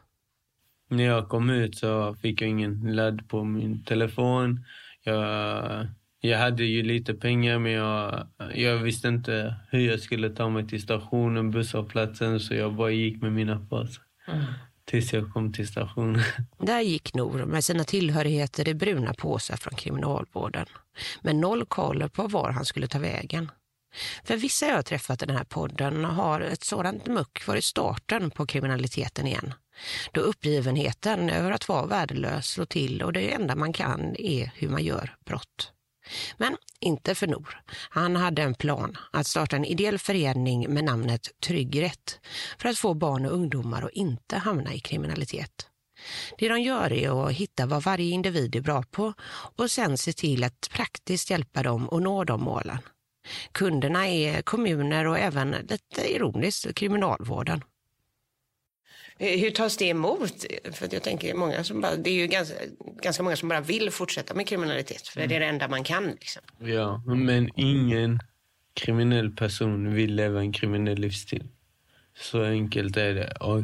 När 0.90 1.04
jag 1.04 1.30
kom 1.30 1.50
ut 1.50 1.78
så 1.78 2.16
fick 2.16 2.42
jag 2.42 2.50
ingen 2.50 2.96
ladd 2.96 3.30
på 3.30 3.44
min 3.44 3.84
telefon. 3.84 4.66
Jag, 5.04 5.88
jag 6.22 6.38
hade 6.38 6.64
ju 6.64 6.84
lite 6.84 7.14
pengar 7.14 7.60
men 7.60 7.72
jag, 7.72 8.28
jag 8.56 8.78
visste 8.78 9.08
inte 9.08 9.56
hur 9.70 9.80
jag 9.80 10.00
skulle 10.00 10.30
ta 10.30 10.50
mig 10.50 10.68
till 10.68 10.82
stationen, 10.82 11.52
busshållplatsen 11.52 12.40
så 12.40 12.54
jag 12.54 12.74
bara 12.74 12.92
gick 12.92 13.22
med 13.22 13.32
mina 13.32 13.60
Mm. 14.28 14.44
Tills 14.86 15.14
jag 15.14 15.34
kom 15.34 15.54
till 15.54 15.68
stationen. 15.68 16.22
Där 16.60 16.82
gick 16.82 17.14
Nor 17.14 17.46
med 17.46 17.66
sina 17.66 17.84
tillhörigheter 17.84 18.70
i 18.70 18.74
bruna 18.74 19.14
påsar 19.14 19.58
från 19.58 19.76
kriminalvården. 19.76 20.66
Med 21.22 21.36
noll 21.36 21.66
koll 21.66 22.10
på 22.10 22.28
var 22.28 22.52
han 22.52 22.66
skulle 22.66 22.88
ta 22.88 23.00
vägen. 23.00 23.52
För 24.24 24.38
vissa 24.38 24.66
jag 24.66 24.76
har 24.76 24.82
träffat 24.82 25.24
i 25.24 25.26
den 25.26 25.38
här 25.38 25.44
podden 25.44 26.06
har 26.06 26.42
ett 26.42 26.64
sådant 26.64 27.08
muck 27.08 27.48
varit 27.48 27.64
starten 27.64 28.32
på 28.32 28.46
kriminaliteten 28.46 29.28
igen. 29.28 29.54
Då 30.12 30.22
uppgivenheten 30.22 31.30
över 31.30 31.52
att 31.52 31.68
vara 31.68 31.86
värdelös 31.86 32.48
slår 32.48 32.66
till 32.66 33.02
och 33.02 33.14
det 33.14 33.34
enda 33.34 33.56
man 33.56 33.74
kan 33.74 34.16
är 34.16 34.52
hur 34.56 34.70
man 34.70 34.84
gör 34.84 35.16
brott. 35.26 35.72
Men 36.38 36.58
inte 36.80 37.16
för 37.16 37.28
Nor. 37.28 37.62
Han 37.90 38.16
hade 38.16 38.42
en 38.42 38.56
plan 38.56 38.98
att 39.12 39.28
starta 39.28 39.56
en 39.56 39.66
ideell 39.66 40.00
förening 40.00 40.74
med 40.74 40.84
namnet 40.84 41.30
Tryggrätt 41.40 42.20
för 42.58 42.70
att 42.70 42.78
få 42.78 42.94
barn 42.94 43.26
och 43.26 43.34
ungdomar 43.34 43.82
att 43.82 43.92
inte 43.92 44.38
hamna 44.38 44.74
i 44.74 44.80
kriminalitet. 44.80 45.68
Det 46.38 46.50
de 46.50 46.62
gör 46.62 46.94
är 46.94 47.26
att 47.28 47.32
hitta 47.34 47.66
vad 47.66 47.84
varje 47.84 48.12
individ 48.12 48.56
är 48.56 48.62
bra 48.62 48.84
på 48.92 49.14
och 49.56 49.72
sen 49.72 49.98
se 49.98 50.14
till 50.14 50.44
att 50.44 50.70
praktiskt 50.72 51.30
hjälpa 51.30 51.64
dem 51.64 51.90
att 51.90 52.02
nå 52.02 52.24
de 52.24 52.44
målen. 52.44 52.78
Kunderna 53.52 54.08
är 54.08 54.42
kommuner 54.42 55.08
och 55.08 55.20
även 55.20 55.52
lite 55.52 56.14
ironiskt 56.16 56.76
kriminalvården. 56.76 57.64
Hur 59.24 59.52
tas 59.52 59.78
det 59.78 59.86
emot? 59.86 60.46
För 60.72 60.90
jag 60.92 61.04
tänker 61.04 61.34
många 61.34 61.64
som 61.64 61.82
bara, 61.82 61.96
det 61.96 62.10
är 62.10 62.14
ju 62.14 62.28
ganska, 62.28 62.56
ganska 63.04 63.24
många 63.24 63.36
som 63.36 63.50
bara 63.50 63.62
vill 63.62 63.92
fortsätta 63.92 64.34
med 64.34 64.48
kriminalitet. 64.48 65.08
För 65.08 65.28
det 65.28 65.36
är 65.36 65.40
det 65.40 65.46
enda 65.46 65.68
man 65.68 65.84
kan. 65.84 66.08
Liksom. 66.08 66.42
Ja, 66.60 67.04
men 67.06 67.50
ingen 67.56 68.20
kriminell 68.74 69.32
person 69.32 69.94
vill 69.94 70.16
leva 70.16 70.40
en 70.40 70.54
kriminell 70.54 70.98
livsstil. 71.00 71.48
Så 72.18 72.44
enkelt 72.44 72.98
är 72.98 73.14
det. 73.14 73.32
Och 73.32 73.64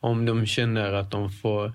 om 0.00 0.26
de 0.26 0.46
känner 0.46 0.92
att 0.92 1.10
de 1.10 1.30
får 1.30 1.72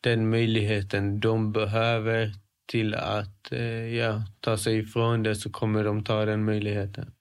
den 0.00 0.30
möjligheten 0.30 1.20
de 1.20 1.52
behöver 1.52 2.32
till 2.66 2.94
att 2.94 3.52
eh, 3.52 3.94
ja, 3.94 4.22
ta 4.40 4.56
sig 4.58 4.78
ifrån 4.78 5.22
det 5.22 5.36
så 5.36 5.50
kommer 5.50 5.84
de 5.84 6.04
ta 6.04 6.24
den 6.24 6.44
möjligheten. 6.44 7.12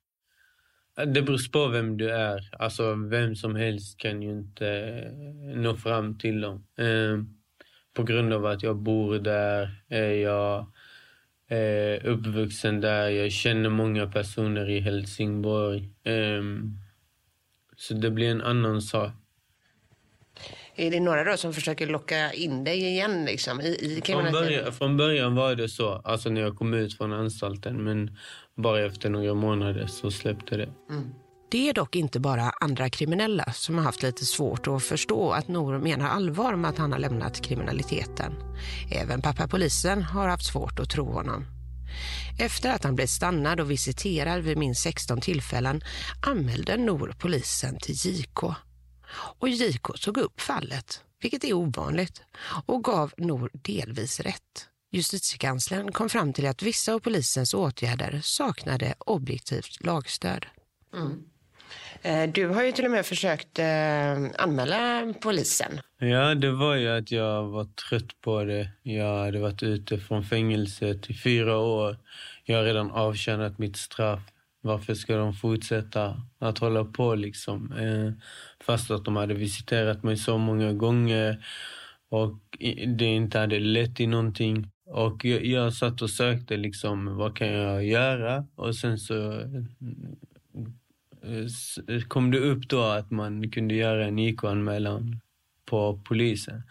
Det 0.95 1.21
beror 1.21 1.51
på 1.51 1.67
vem 1.67 1.97
du 1.97 2.09
är. 2.09 2.49
Alltså, 2.59 2.95
vem 2.95 3.35
som 3.35 3.55
helst 3.55 3.97
kan 3.97 4.21
ju 4.21 4.31
inte 4.31 4.67
eh, 4.67 5.11
nå 5.57 5.75
fram 5.75 6.17
till 6.17 6.41
dem. 6.41 6.67
Eh, 6.77 7.23
på 7.93 8.03
grund 8.03 8.33
av 8.33 8.45
att 8.45 8.63
jag 8.63 8.75
bor 8.75 9.19
där, 9.19 9.83
är 9.89 10.11
jag 10.11 10.59
eh, 11.47 12.05
uppvuxen 12.05 12.81
där, 12.81 13.09
jag 13.09 13.31
känner 13.31 13.69
många 13.69 14.07
personer 14.07 14.69
i 14.69 14.79
Helsingborg. 14.79 15.89
Eh, 16.03 16.43
så 17.77 17.93
det 17.93 18.11
blir 18.11 18.31
en 18.31 18.41
annan 18.41 18.81
sak. 18.81 19.11
Är 20.75 20.91
det 20.91 20.99
några 20.99 21.23
då 21.23 21.37
som 21.37 21.53
försöker 21.53 21.87
locka 21.87 22.33
in 22.33 22.63
dig 22.63 22.85
igen 22.85 23.25
liksom, 23.25 23.61
i, 23.61 23.65
i 23.65 24.01
Från 24.05 24.31
början, 24.31 24.73
från 24.73 24.97
början 24.97 25.35
var 25.35 25.55
det 25.55 25.69
så, 25.69 25.89
alltså 25.93 26.29
när 26.29 26.41
jag 26.41 26.57
kom 26.57 26.73
ut 26.73 26.97
från 26.97 27.13
anstalten. 27.13 27.83
Men 27.83 28.17
bara 28.57 28.85
efter 28.85 29.09
några 29.09 29.33
månader 29.33 29.87
så 29.87 30.11
släppte 30.11 30.57
det. 30.57 30.69
Det 31.51 31.69
är 31.69 31.73
dock 31.73 31.95
inte 31.95 32.19
bara 32.19 32.51
andra 32.59 32.89
kriminella 32.89 33.53
som 33.53 33.77
har 33.77 33.83
haft 33.83 34.03
lite 34.03 34.25
svårt 34.25 34.67
att 34.67 34.83
förstå 34.83 35.31
att 35.31 35.47
Nor 35.47 35.77
menar 35.77 36.09
allvar 36.09 36.55
med 36.55 36.69
att 36.69 36.77
han 36.77 36.91
har 36.91 36.99
lämnat 36.99 37.41
kriminaliteten. 37.41 38.33
Även 38.91 39.21
pappa 39.21 39.47
polisen 39.47 40.03
har 40.03 40.27
haft 40.27 40.45
svårt 40.45 40.79
att 40.79 40.89
tro 40.89 41.11
honom. 41.11 41.45
Efter 42.39 42.73
att 42.73 42.83
han 42.83 42.95
blev 42.95 43.07
stannad 43.07 43.59
och 43.59 43.71
visiterad 43.71 44.41
vid 44.41 44.57
minst 44.57 44.81
16 44.81 45.21
tillfällen 45.21 45.81
anmälde 46.27 46.77
Nor 46.77 47.15
polisen 47.19 47.77
till 47.77 47.95
JK. 47.95 48.43
Och 49.39 49.49
JK 49.49 50.01
tog 50.01 50.17
upp 50.17 50.41
fallet, 50.41 51.03
vilket 51.21 51.43
är 51.43 51.53
ovanligt, 51.53 52.21
och 52.65 52.83
gav 52.83 53.13
Nor 53.17 53.49
delvis 53.53 54.19
rätt. 54.19 54.70
Justitiekanslern 54.91 55.91
kom 55.91 56.09
fram 56.09 56.33
till 56.33 56.47
att 56.47 56.63
vissa 56.63 56.93
av 56.93 56.99
polisens 56.99 57.53
åtgärder 57.53 58.19
saknade 58.23 58.93
objektivt 58.99 59.83
lagstöd. 59.83 60.45
Eh, 62.01 62.29
Du 62.29 62.47
har 62.47 62.63
ju 62.63 62.71
till 62.71 62.85
och 62.85 62.91
med 62.91 63.05
försökt 63.05 63.59
eh, 63.59 63.65
anmäla 64.37 65.13
polisen. 65.21 65.79
Ja, 65.99 66.35
det 66.35 66.51
var 66.51 66.75
ju 66.75 66.89
att 66.97 67.11
jag 67.11 67.43
var 67.47 67.63
trött 67.89 68.21
på 68.21 68.43
det. 68.43 68.69
Jag 68.83 69.17
hade 69.25 69.39
varit 69.39 69.63
ute 69.63 69.99
från 69.99 70.23
fängelset 70.23 71.09
i 71.09 71.13
fyra 71.13 71.57
år. 71.57 71.97
Jag 72.45 72.57
har 72.57 72.63
redan 72.63 72.91
avtjänat 72.91 73.57
mitt 73.57 73.77
straff. 73.77 74.19
Varför 74.63 74.93
ska 74.93 75.15
de 75.17 75.33
fortsätta 75.33 76.21
att 76.39 76.57
hålla 76.57 76.85
på 76.85 77.15
liksom? 77.15 77.71
Eh, 77.73 78.23
fast 78.65 78.91
att 78.91 79.05
de 79.05 79.15
hade 79.15 79.33
visiterat 79.33 80.03
mig 80.03 80.17
så 80.17 80.37
många 80.37 80.73
gånger 80.73 81.45
och 82.09 82.39
det 82.97 83.05
inte 83.05 83.39
hade 83.39 83.59
lett 83.59 83.95
till 83.95 84.09
någonting. 84.09 84.67
Och 84.91 85.25
jag, 85.25 85.45
jag 85.45 85.73
satt 85.73 86.01
och 86.01 86.09
sökte 86.09 86.57
liksom, 86.57 87.17
vad 87.17 87.37
kan 87.37 87.47
jag 87.47 87.85
göra? 87.85 88.45
Och 88.55 88.75
sen 88.75 88.97
så 88.97 89.39
eh, 91.21 92.01
kom 92.07 92.31
det 92.31 92.39
upp 92.39 92.69
då 92.69 92.81
att 92.81 93.11
man 93.11 93.51
kunde 93.51 93.75
göra 93.75 94.05
en 94.05 94.19
IK-anmälan 94.19 95.19
på 95.65 96.01
polisen. 96.05 96.63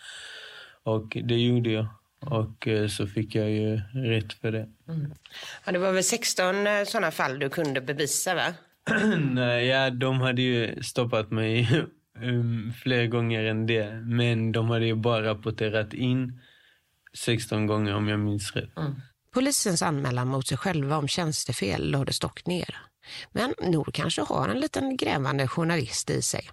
Och 0.83 1.17
det 1.25 1.39
gjorde 1.39 1.71
jag. 1.71 1.87
Och 2.21 2.69
eh, 2.69 2.89
så 2.89 3.07
fick 3.07 3.35
jag 3.35 3.51
ju 3.51 3.81
rätt 3.95 4.33
för 4.33 4.53
det. 4.53 4.69
Ja, 5.67 5.73
det 5.73 5.79
var 5.79 5.93
väl 5.93 6.05
16 6.05 6.55
sådana 6.87 7.11
fall 7.11 7.39
du 7.39 7.49
kunde 7.49 7.81
bevisa 7.81 8.35
va? 8.35 8.55
Nej, 9.19 9.67
ja, 9.67 9.91
de 9.91 10.21
hade 10.21 10.43
ju 10.43 10.83
stoppat 10.83 11.31
mig 11.31 11.69
fler 12.83 13.07
gånger 13.07 13.45
än 13.45 13.67
det. 13.67 13.93
Men 13.95 14.53
de 14.53 14.71
hade 14.71 14.87
ju 14.87 14.95
bara 14.95 15.25
rapporterat 15.25 15.95
in 15.95 16.41
16 17.17 17.67
gånger 17.67 17.95
om 17.95 18.09
jag 18.09 18.21
minns 18.21 18.53
rätt. 18.53 18.71
Polisens 19.35 19.83
anmälan 19.83 20.29
mot 20.29 20.47
sig 20.47 20.59
själva 20.59 20.97
om 20.99 21.09
tjänstefel 21.09 21.91
lades 21.91 22.19
dock 22.21 22.47
ner. 22.47 22.77
Men 23.33 23.55
Nor 23.63 23.85
kanske 23.93 24.23
har 24.23 24.49
en 24.49 24.61
liten 24.61 24.97
grävande 24.97 25.49
journalist 25.49 26.11
i 26.11 26.23
sig. 26.23 26.51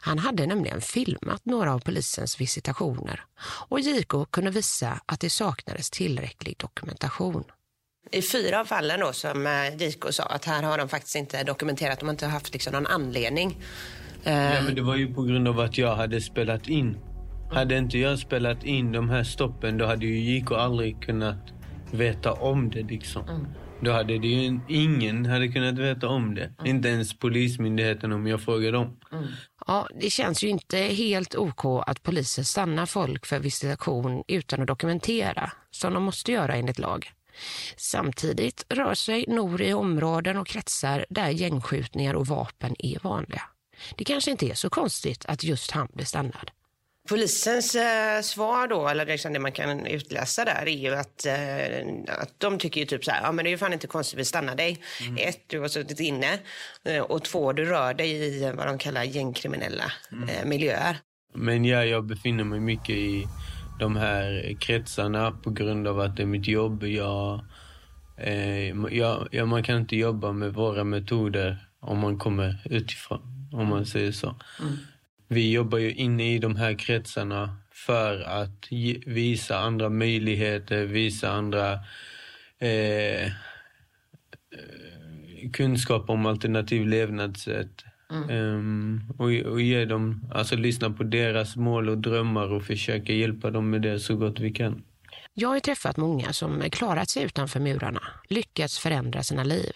Han 0.00 0.18
hade 0.18 0.46
nämligen 0.46 0.80
filmat 0.80 1.44
några 1.44 1.74
av 1.74 1.78
polisens 1.78 2.40
visitationer 2.40 3.24
och 3.68 3.80
JK 3.80 4.12
kunde 4.30 4.50
visa 4.50 5.00
att 5.06 5.20
det 5.20 5.30
saknades 5.30 5.90
tillräcklig 5.90 6.56
dokumentation. 6.58 7.44
I 8.10 8.22
fyra 8.22 8.60
av 8.60 8.64
fallen 8.64 9.00
då 9.00 9.12
som 9.12 9.46
eh, 9.46 9.76
JK 9.82 10.04
sa 10.10 10.22
att 10.22 10.44
här 10.44 10.62
har 10.62 10.78
de 10.78 10.88
faktiskt 10.88 11.16
inte 11.16 11.42
dokumenterat, 11.44 11.98
de 12.00 12.06
har 12.06 12.12
inte 12.12 12.26
haft 12.26 12.52
liksom 12.52 12.72
någon 12.72 12.86
anledning. 12.86 13.62
Eh, 14.24 14.32
Ja, 14.54 14.62
men 14.62 14.74
det 14.74 14.82
var 14.82 14.96
ju 14.96 15.14
på 15.14 15.22
grund 15.22 15.48
av 15.48 15.60
att 15.60 15.78
jag 15.78 15.96
hade 15.96 16.20
spelat 16.20 16.68
in. 16.68 16.96
Hade 17.50 17.78
inte 17.78 17.98
jag 17.98 18.18
spelat 18.18 18.64
in 18.64 18.92
de 18.92 19.10
här 19.10 19.24
stoppen 19.24 19.78
då 19.78 19.86
hade 19.86 20.06
ju 20.06 20.18
JK 20.18 20.52
aldrig 20.52 21.02
kunnat 21.02 21.52
veta 21.92 22.32
om 22.32 22.70
det 22.70 22.82
liksom. 22.82 23.46
Då 23.82 23.92
hade 23.92 24.18
det 24.18 24.26
ju 24.26 24.60
ingen 24.68 25.26
hade 25.26 25.48
kunnat 25.48 25.78
veta 25.78 26.08
om 26.08 26.34
det. 26.34 26.52
Inte 26.64 26.88
ens 26.88 27.18
Polismyndigheten 27.18 28.12
om 28.12 28.26
jag 28.26 28.40
frågar 28.40 28.72
dem. 28.72 28.96
Ja, 29.66 29.88
det 30.00 30.10
känns 30.10 30.44
ju 30.44 30.48
inte 30.48 30.78
helt 30.78 31.34
OK 31.34 31.64
att 31.86 32.02
polisen 32.02 32.44
stannar 32.44 32.86
folk 32.86 33.26
för 33.26 33.38
visitation 33.38 34.24
utan 34.28 34.60
att 34.60 34.66
dokumentera, 34.66 35.52
som 35.70 35.94
de 35.94 36.02
måste 36.02 36.32
göra 36.32 36.54
enligt 36.54 36.78
lag. 36.78 37.10
Samtidigt 37.76 38.66
rör 38.68 38.94
sig 38.94 39.24
Nor 39.28 39.62
i 39.62 39.74
områden 39.74 40.36
och 40.36 40.46
kretsar 40.46 41.06
där 41.10 41.28
gängskjutningar 41.28 42.14
och 42.14 42.26
vapen 42.26 42.76
är 42.78 42.98
vanliga. 43.02 43.42
Det 43.96 44.04
kanske 44.04 44.30
inte 44.30 44.46
är 44.50 44.54
så 44.54 44.70
konstigt 44.70 45.24
att 45.26 45.44
just 45.44 45.70
han 45.70 45.88
blir 45.92 46.06
stannad. 46.06 46.50
Polisens 47.10 47.74
eh, 47.74 48.22
svar 48.22 48.68
då, 48.68 48.88
eller 48.88 49.06
liksom 49.06 49.32
det 49.32 49.38
man 49.38 49.52
kan 49.52 49.86
utläsa 49.86 50.44
där, 50.44 50.66
är 50.66 50.76
ju 50.76 50.94
att, 50.94 51.26
eh, 51.26 52.14
att 52.22 52.34
de 52.38 52.58
tycker 52.58 52.80
ju 52.80 52.86
typ 52.86 53.04
så 53.04 53.10
här, 53.10 53.22
ja 53.22 53.32
men 53.32 53.44
det 53.44 53.48
är 53.48 53.52
ju 53.52 53.58
fan 53.58 53.72
inte 53.72 53.86
konstigt 53.86 54.18
vi 54.18 54.24
stannar 54.24 54.56
dig. 54.56 54.78
Ett, 55.18 55.40
du 55.46 55.60
har 55.60 55.68
suttit 55.68 56.00
inne 56.00 56.38
eh, 56.84 57.02
och 57.02 57.24
två, 57.24 57.52
du 57.52 57.64
rör 57.64 57.94
dig 57.94 58.10
i 58.10 58.44
eh, 58.44 58.52
vad 58.52 58.66
de 58.66 58.78
kallar 58.78 59.02
gängkriminella 59.02 59.92
eh, 60.28 60.48
miljöer. 60.48 60.96
Men 61.34 61.64
ja, 61.64 61.84
jag 61.84 62.04
befinner 62.04 62.44
mig 62.44 62.60
mycket 62.60 62.96
i 62.96 63.26
de 63.80 63.96
här 63.96 64.56
kretsarna 64.60 65.30
på 65.30 65.50
grund 65.50 65.88
av 65.88 66.00
att 66.00 66.16
det 66.16 66.22
är 66.22 66.26
mitt 66.26 66.48
jobb. 66.48 66.82
Jag, 66.84 67.40
eh, 68.18 68.68
jag, 68.90 69.28
ja, 69.30 69.44
man 69.44 69.62
kan 69.62 69.76
inte 69.76 69.96
jobba 69.96 70.32
med 70.32 70.54
våra 70.54 70.84
metoder 70.84 71.68
om 71.80 71.98
man 71.98 72.18
kommer 72.18 72.62
utifrån, 72.64 73.20
om 73.52 73.66
man 73.68 73.86
säger 73.86 74.12
så. 74.12 74.36
Vi 75.32 75.52
jobbar 75.52 75.78
ju 75.78 75.94
inne 75.94 76.34
i 76.34 76.38
de 76.38 76.56
här 76.56 76.78
kretsarna 76.78 77.56
för 77.72 78.20
att 78.20 78.66
visa 79.06 79.58
andra 79.58 79.88
möjligheter, 79.88 80.84
visa 80.84 81.30
andra 81.30 81.72
eh, 82.58 83.24
eh, 83.26 83.30
kunskap 85.52 86.10
om 86.10 86.26
alternativ 86.26 86.86
levnadssätt. 86.86 87.84
Ehm, 88.30 89.00
och, 89.18 89.52
och 89.52 89.60
ge 89.60 89.84
dem, 89.84 90.30
alltså 90.34 90.56
lyssna 90.56 90.90
på 90.90 91.02
deras 91.02 91.56
mål 91.56 91.88
och 91.88 91.98
drömmar 91.98 92.52
och 92.52 92.62
försöka 92.62 93.12
hjälpa 93.12 93.50
dem 93.50 93.70
med 93.70 93.82
det 93.82 94.00
så 94.00 94.16
gott 94.16 94.40
vi 94.40 94.50
kan. 94.50 94.82
Jag 95.34 95.48
har 95.48 95.60
träffat 95.60 95.96
många 95.96 96.32
som 96.32 96.62
klarat 96.70 97.08
sig 97.08 97.22
utanför 97.22 97.60
murarna, 97.60 98.02
lyckats 98.28 98.78
förändra 98.78 99.22
sina 99.22 99.44
liv. 99.44 99.72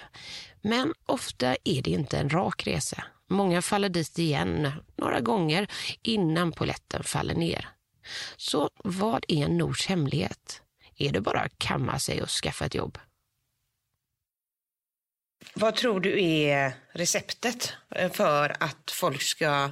Men 0.63 0.93
ofta 1.07 1.57
är 1.65 1.83
det 1.83 1.91
inte 1.91 2.19
en 2.19 2.31
rak 2.31 2.67
resa. 2.67 3.05
Många 3.35 3.63
faller 3.63 3.89
dit 3.89 4.19
igen 4.19 4.73
några 4.97 5.21
gånger 5.21 5.67
innan 6.03 6.53
poletten 6.53 7.03
faller 7.03 7.35
ner. 7.35 7.69
Så 8.37 8.71
vad 8.85 9.25
är 9.29 9.49
Nors 9.49 9.87
hemlighet? 9.87 10.63
Är 10.97 11.13
det 11.13 11.21
bara 11.21 11.41
att 11.41 11.59
kamma 11.59 11.99
sig 11.99 12.23
och 12.23 12.29
skaffa 12.29 12.65
ett 12.65 12.75
jobb? 12.75 12.99
Vad 15.55 15.77
tror 15.77 16.01
du 16.01 16.25
är 16.25 16.73
receptet 16.93 17.73
för 18.13 18.57
att 18.61 18.91
folk 18.91 19.23
ska 19.23 19.71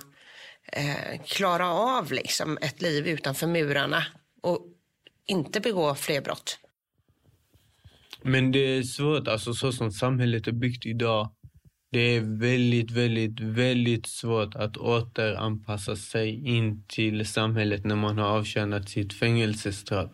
eh, 0.73 1.23
klara 1.27 1.69
av 1.69 2.13
liksom 2.13 2.59
ett 2.61 2.83
liv 2.83 3.07
utanför 3.07 3.47
murarna 3.47 4.07
och 4.43 4.67
inte 5.27 5.61
begå 5.61 5.95
fler 5.95 6.21
brott? 6.21 6.59
Men 8.23 8.53
det 8.53 8.59
är 8.59 8.83
svårt, 8.83 9.29
alltså 9.29 9.55
så 9.55 9.73
som 9.73 9.91
samhället 9.91 10.47
är 10.47 10.53
byggt 10.53 10.87
idag. 10.87 11.31
Det 11.93 12.01
är 12.01 12.21
väldigt, 12.21 12.91
väldigt, 12.91 13.41
väldigt 13.41 14.07
svårt 14.07 14.55
att 14.55 14.77
återanpassa 14.77 15.97
sig 15.97 16.49
in 16.49 16.85
till 16.89 17.27
samhället 17.27 17.85
när 17.85 17.97
man 17.97 18.19
har 18.19 18.29
avtjänat 18.29 18.89
sitt 18.89 19.13
fängelsestraff. 19.15 20.11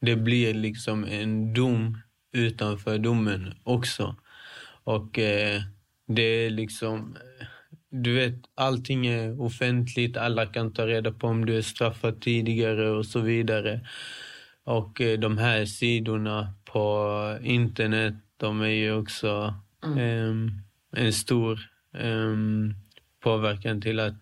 Det 0.00 0.16
blir 0.16 0.54
liksom 0.54 1.04
en 1.04 1.54
dom 1.54 1.98
utanför 2.32 2.98
domen 2.98 3.54
också. 3.64 4.16
Och 4.84 5.18
eh, 5.18 5.62
det 6.06 6.22
är 6.22 6.50
liksom... 6.50 7.16
eh, 7.40 7.46
Du 7.90 8.14
vet, 8.14 8.34
allting 8.54 9.06
är 9.06 9.40
offentligt. 9.40 10.16
Alla 10.16 10.46
kan 10.46 10.72
ta 10.72 10.86
reda 10.86 11.12
på 11.12 11.26
om 11.26 11.46
du 11.46 11.56
är 11.56 11.62
straffad 11.62 12.20
tidigare 12.20 12.90
och 12.90 13.06
så 13.06 13.20
vidare. 13.20 13.80
Och 14.64 15.00
eh, 15.00 15.18
de 15.18 15.38
här 15.38 15.64
sidorna 15.66 16.54
på 16.64 17.38
internet, 17.42 18.14
de 18.36 18.60
är 18.60 18.66
ju 18.68 18.92
också 18.94 19.54
ehm, 19.98 20.50
en 20.96 21.12
stor 21.12 21.60
ehm, 21.98 22.74
påverkan 23.22 23.80
till 23.80 24.00
att 24.00 24.20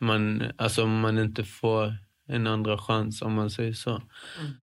man, 0.00 0.42
alltså 0.56 0.86
man 0.86 1.18
inte 1.18 1.44
får 1.44 1.96
en 2.28 2.46
andra 2.46 2.78
chans 2.78 3.22
om 3.22 3.32
man 3.32 3.50
säger 3.50 3.72
så. 3.72 4.02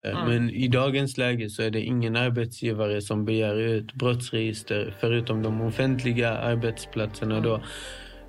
Eh, 0.05 0.25
Men 0.27 0.49
i 0.49 0.67
dagens 0.67 1.17
läge 1.17 1.49
så 1.49 1.63
är 1.63 1.69
det 1.71 1.81
ingen 1.81 2.15
arbetsgivare 2.15 3.01
som 3.01 3.25
begär 3.25 3.55
ut 3.55 3.93
brottsregister 3.93 4.95
förutom 4.99 5.43
de 5.43 5.61
offentliga 5.61 6.37
arbetsplatserna 6.37 7.39
då. 7.39 7.61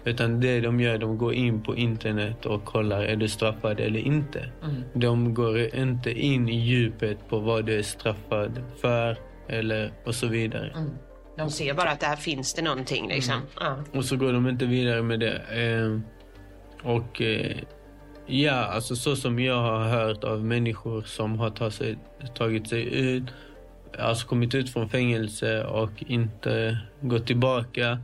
Utan 0.05 0.41
det 0.41 0.61
de 0.61 0.81
gör, 0.81 0.99
de 0.99 1.19
går 1.19 1.35
in 1.35 1.63
på 1.63 1.77
internet 1.77 2.47
och 2.47 2.65
kollar 2.65 3.03
är 3.03 3.17
du 3.17 3.29
straffad 3.29 3.81
eller 3.81 4.01
inte. 4.01 4.51
De 4.95 5.35
går 5.35 5.75
inte 5.75 6.13
in 6.13 6.49
i 6.49 6.61
djupet 6.61 7.29
på 7.29 7.39
vad 7.39 7.67
du 7.67 7.79
är 7.79 7.83
straffad 7.83 8.63
för 8.81 9.17
eller 9.49 9.93
och 10.05 10.15
så 10.15 10.27
vidare. 10.27 10.73
De 11.37 11.51
ser 11.51 11.75
bara 11.75 11.91
att 11.91 12.01
där 12.01 12.17
finns 12.17 12.55
det 12.55 12.63
någonting. 12.63 13.09
Liksom. 13.09 13.41
Ja. 13.61 13.85
Och 13.93 14.05
så 14.05 14.17
går 14.17 14.33
de 14.33 14.49
inte 14.49 14.67
vidare 14.67 15.03
med 15.03 15.21
det. 15.21 15.37
Eh, 15.37 16.01
och 16.91 17.23
eh, 17.23 17.57
ja, 18.27 18.53
alltså 18.53 18.97
så 18.97 19.17
som 19.17 19.39
jag 19.39 19.63
har 19.63 19.85
hört 19.85 20.25
av 20.25 20.45
människor 20.45 21.03
som 21.03 21.39
har 21.39 21.51
tagit 21.51 21.75
sig, 21.75 21.99
tagit 22.35 22.69
sig 22.69 22.95
ut, 22.95 23.25
alltså 23.99 24.27
kommit 24.27 24.55
ut 24.55 24.73
från 24.73 24.89
fängelse 24.89 25.65
och 25.65 25.91
inte 26.07 26.79
gått 27.01 27.27
tillbaka. 27.27 27.99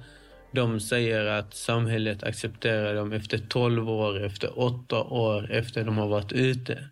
De 0.53 0.81
säger 0.81 1.27
att 1.27 1.55
samhället 1.55 2.23
accepterar 2.23 2.95
dem 2.95 3.12
efter 3.12 3.39
12 3.39 3.91
år, 3.91 4.25
efter 4.25 4.59
8 4.59 5.03
år 5.03 5.53
efter 5.53 5.85
de 5.85 5.99
har 5.99 6.09
varit 6.09 6.33
ute. 6.33 6.89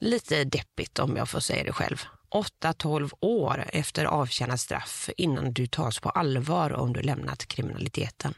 Lite 0.00 0.44
deppigt 0.44 0.98
om 0.98 1.16
jag 1.16 1.28
får 1.28 1.40
säga 1.40 1.64
det 1.64 1.72
själv. 1.72 1.96
8-12 2.32 3.10
år 3.20 3.64
efter 3.68 4.04
avtjänat 4.04 4.60
straff 4.60 5.10
innan 5.16 5.52
du 5.52 5.66
tas 5.66 6.00
på 6.00 6.10
allvar 6.10 6.72
om 6.72 6.92
du 6.92 7.02
lämnat 7.02 7.46
kriminaliteten. 7.46 8.34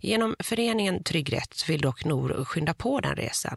Genom 0.00 0.36
föreningen 0.38 1.04
Trygg 1.04 1.32
Rätt 1.32 1.68
vill 1.68 1.80
dock 1.80 2.04
Nor 2.04 2.44
skynda 2.44 2.74
på 2.74 3.00
den 3.00 3.16
resan. 3.16 3.56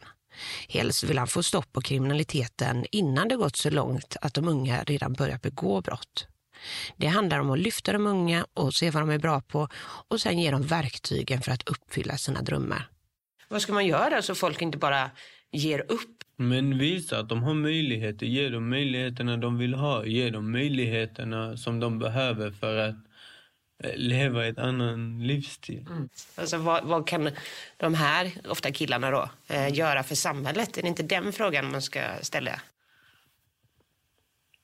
Helst 0.70 1.04
vill 1.04 1.18
han 1.18 1.28
få 1.28 1.44
stopp 1.44 1.74
på 1.74 1.82
kriminaliteten 1.82 2.86
innan 2.92 3.28
det 3.28 3.36
gått 3.36 3.56
så 3.56 3.70
långt 3.70 4.18
att 4.22 4.34
de 4.34 4.48
unga 4.48 4.84
redan 4.84 5.14
börjar 5.14 5.38
begå 5.38 5.82
brott. 5.82 6.28
Det 6.98 7.08
handlar 7.08 7.40
om 7.40 7.52
att 7.52 7.60
lyfta 7.60 7.94
de 7.94 8.08
unga 8.08 8.46
och 8.54 8.74
se 8.74 8.92
vad 8.92 9.04
de 9.04 9.10
är 9.10 9.20
bra 9.20 9.42
på 9.42 9.68
och 10.08 10.22
sen 10.22 10.40
ge 10.40 10.52
dem 10.52 10.62
verktygen 10.62 11.42
för 11.42 11.52
att 11.52 11.70
uppfylla 11.70 12.18
sina 12.18 12.42
drömmar. 12.42 12.90
Vad 13.48 13.62
ska 13.62 13.74
man 13.74 13.86
göra 13.86 14.22
så 14.22 14.36
folk 14.36 14.62
inte 14.62 14.78
bara 14.78 15.12
ger 15.52 15.92
upp? 15.92 16.25
Men 16.36 16.78
visa 16.78 17.20
att 17.20 17.30
de 17.30 17.44
har 17.44 17.54
möjligheter. 17.54 18.26
Ge 18.26 18.50
dem 18.50 18.70
möjligheterna 18.70 19.38
de 19.38 19.58
vill 19.58 19.74
ha. 19.74 20.06
Ge 20.06 20.30
dem 20.30 20.52
möjligheterna 20.52 21.58
som 21.58 21.80
de 21.80 22.00
behöver 22.00 22.52
för 22.52 22.78
att 22.78 22.96
eh, 23.84 23.96
leva 23.96 24.46
ett 24.46 24.58
annan 24.58 25.28
livsstil. 25.28 25.88
Mm. 25.90 26.10
Alltså, 26.36 26.58
vad, 26.58 26.84
vad, 26.84 27.08
kan 27.08 27.30
de 27.78 27.94
här, 27.94 28.32
ofta 28.50 28.72
killarna 28.72 29.12
då, 29.12 29.30
eh, 29.48 29.74
göra 29.74 30.04
för 30.04 30.16
samhället? 30.16 30.78
Är 30.78 30.82
det 30.82 30.88
inte 30.88 31.04
den 31.04 31.34
frågan 31.34 31.72
man 31.72 31.82
ska 31.82 32.02
ställa? 32.22 32.62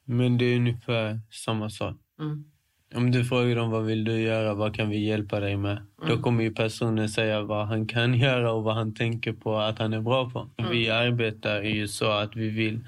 Men 0.06 0.38
det 0.38 0.46
är 0.46 0.56
ungefär 0.56 1.20
samma 1.32 1.70
sak. 1.70 1.98
Mm. 2.20 2.51
Om 2.96 3.12
du 3.12 3.26
frågar 3.26 3.56
dem 3.56 3.72
vad 3.72 3.86
vill 3.86 4.04
du 4.04 4.22
göra, 4.22 4.54
vad 4.54 4.76
kan 4.76 4.90
vi 4.90 5.06
hjälpa 5.06 5.40
dig 5.40 5.58
med? 5.58 5.72
Mm. 5.72 5.88
Då 6.08 6.18
kommer 6.18 6.44
ju 6.44 6.54
personen 6.54 7.10
säga 7.10 7.42
vad 7.42 7.68
han 7.68 7.88
kan 7.88 8.14
göra 8.14 8.52
och 8.52 8.64
vad 8.64 8.76
han 8.76 8.96
tänker 8.96 9.34
på 9.34 9.58
att 9.58 9.80
han 9.80 9.94
är 9.94 10.02
bra 10.02 10.30
på. 10.30 10.50
Mm. 10.58 10.72
Vi 10.72 10.90
arbetar 10.90 11.62
ju 11.62 11.88
så 11.88 12.12
att 12.12 12.36
vi 12.36 12.50
vill 12.50 12.88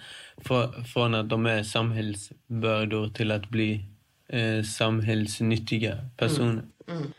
från 0.93 1.15
att 1.15 1.29
de 1.29 1.45
är 1.45 1.63
samhällsbördor 1.63 3.09
till 3.09 3.31
att 3.31 3.49
bli 3.49 3.85
eh, 4.29 4.63
samhällsnyttiga 4.63 5.97
personer. 6.17 6.63
Mm. 6.87 6.97
mm. 7.01 7.13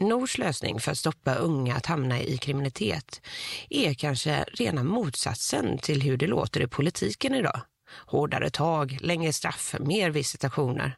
Nors 0.00 0.38
lösning 0.38 0.80
för 0.80 0.90
att 0.90 0.98
stoppa 0.98 1.34
unga 1.34 1.76
att 1.76 1.86
hamna 1.86 2.20
i 2.20 2.36
kriminalitet 2.36 3.20
är 3.70 3.94
kanske 3.94 4.44
rena 4.52 4.84
motsatsen 4.84 5.78
till 5.78 6.02
hur 6.02 6.16
det 6.16 6.26
låter 6.26 6.60
i 6.60 6.66
politiken 6.66 7.34
idag. 7.34 7.60
Hårdare 8.06 8.50
tag, 8.50 8.98
längre 9.00 9.32
straff, 9.32 9.74
mer 9.80 10.10
visitationer. 10.10 10.96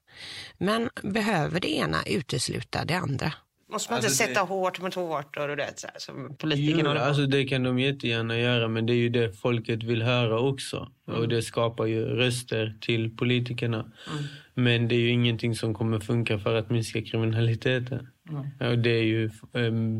Men 0.58 0.90
behöver 1.02 1.60
det 1.60 1.70
ena 1.70 2.02
utesluta 2.06 2.84
det 2.84 2.94
andra? 2.94 3.32
Måste 3.72 3.92
man 3.92 3.98
inte 3.98 4.06
alltså, 4.06 4.24
sätta 4.24 4.40
det... 4.40 4.46
hårt 4.46 4.80
mot 4.80 4.94
hårt 4.94 5.36
och 5.36 5.56
det, 5.56 5.72
så 5.76 5.86
här, 5.86 5.98
som 5.98 6.36
politikerna 6.36 6.94
jo, 6.94 7.00
alltså 7.00 7.26
Det 7.26 7.44
kan 7.44 7.62
de 7.62 7.78
jättegärna 7.78 8.38
göra, 8.38 8.68
men 8.68 8.86
det 8.86 8.92
är 8.92 8.96
ju 8.96 9.08
det 9.08 9.32
folket 9.32 9.82
vill 9.82 10.02
höra 10.02 10.40
också. 10.40 10.92
Mm. 11.08 11.20
Och 11.20 11.28
det 11.28 11.42
skapar 11.42 11.86
ju 11.86 12.04
röster 12.04 12.76
till 12.80 13.16
politikerna. 13.16 13.78
Mm. 13.78 14.24
Men 14.54 14.88
det 14.88 14.94
är 14.94 15.00
ju 15.00 15.08
ingenting 15.08 15.54
som 15.54 15.74
kommer 15.74 16.00
funka 16.00 16.38
för 16.38 16.54
att 16.54 16.70
minska 16.70 17.02
kriminaliteten. 17.02 18.08
Mm. 18.30 18.72
Och 18.72 18.78
det 18.78 18.90
är 18.90 19.02
ju 19.02 19.30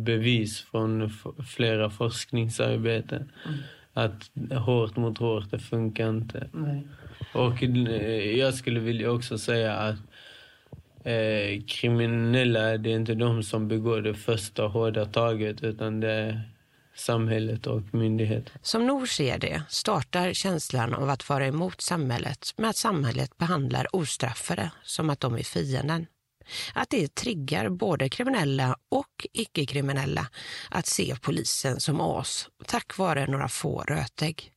bevis 0.05 0.61
från 0.61 1.11
flera 1.57 1.91
forskningsarbeten. 1.91 3.33
Att 3.93 4.31
hårt 4.67 4.97
mot 4.97 5.19
hårt, 5.19 5.51
det 5.51 5.59
funkar 5.59 6.09
inte. 6.09 6.49
Nej. 6.53 6.87
Och 7.35 7.63
eh, 7.63 8.39
jag 8.39 8.55
skulle 8.55 8.81
vilja 8.81 9.11
också 9.11 9.39
säga 9.39 9.75
att 9.75 9.99
eh, 11.05 11.63
kriminella, 11.67 12.77
det 12.79 12.91
är 12.91 12.97
inte 12.97 13.15
de 13.15 13.43
som 13.43 13.69
begår 13.69 14.01
det 14.01 14.15
första 14.15 14.67
hårda 14.67 15.07
taget 15.07 15.63
utan 15.63 16.01
det 16.01 16.13
är 16.13 16.43
samhället 16.95 17.67
och 17.67 17.83
myndigheten. 17.95 18.59
Som 18.63 18.87
Nor 18.87 19.07
ser 19.07 19.39
det 19.39 19.63
startar 19.69 20.33
känslan 20.33 20.95
av 20.95 21.11
att 21.11 21.29
vara 21.29 21.47
emot 21.47 21.81
samhället 21.81 22.55
med 22.57 22.71
att 22.71 22.77
samhället 22.77 23.39
behandlar 23.39 23.97
ostraffade 23.97 24.71
som 24.83 25.11
att 25.11 25.21
de 25.21 25.35
är 25.35 25.43
fienden 25.43 26.07
att 26.75 26.91
det 26.91 27.15
triggar 27.15 27.69
både 27.69 28.09
kriminella 28.09 28.77
och 28.89 29.27
icke-kriminella 29.33 30.27
att 30.71 30.87
se 30.87 31.17
polisen 31.23 31.81
som 31.81 32.01
as 32.01 32.49
tack 32.67 32.99
vare 32.99 33.27
några 33.27 33.49
få 33.49 33.83
rötägg. 33.89 34.53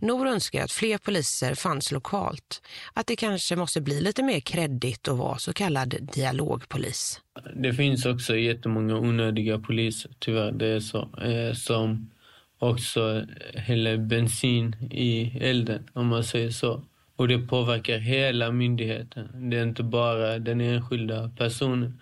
Nor 0.00 0.26
önskar 0.26 0.64
att 0.64 0.72
fler 0.72 0.98
poliser 0.98 1.54
fanns 1.54 1.92
lokalt, 1.92 2.62
att 2.94 3.06
det 3.06 3.16
kanske 3.16 3.56
måste 3.56 3.80
bli 3.80 4.00
lite 4.00 4.22
mer 4.22 4.40
kreddigt 4.40 5.08
att 5.08 5.16
vara 5.16 5.38
så 5.38 5.52
kallad 5.52 5.94
dialogpolis. 6.14 7.20
Det 7.54 7.72
finns 7.72 8.06
också 8.06 8.36
jättemånga 8.36 8.96
onödiga 8.96 9.58
poliser, 9.58 10.10
tyvärr 10.18 10.52
det 10.52 10.66
är 10.66 10.80
så, 10.80 10.98
eh, 11.22 11.54
som 11.54 12.10
också 12.58 13.26
häller 13.54 13.96
bensin 13.96 14.76
i 14.90 15.38
elden 15.40 15.88
om 15.92 16.06
man 16.06 16.24
säger 16.24 16.50
så. 16.50 16.82
Och 17.20 17.28
det 17.28 17.38
påverkar 17.38 17.98
hela 17.98 18.52
myndigheten. 18.52 19.50
Det 19.50 19.58
är 19.58 19.62
inte 19.62 19.82
bara 19.82 20.38
den 20.38 20.60
enskilda 20.60 21.28
personen. 21.28 22.00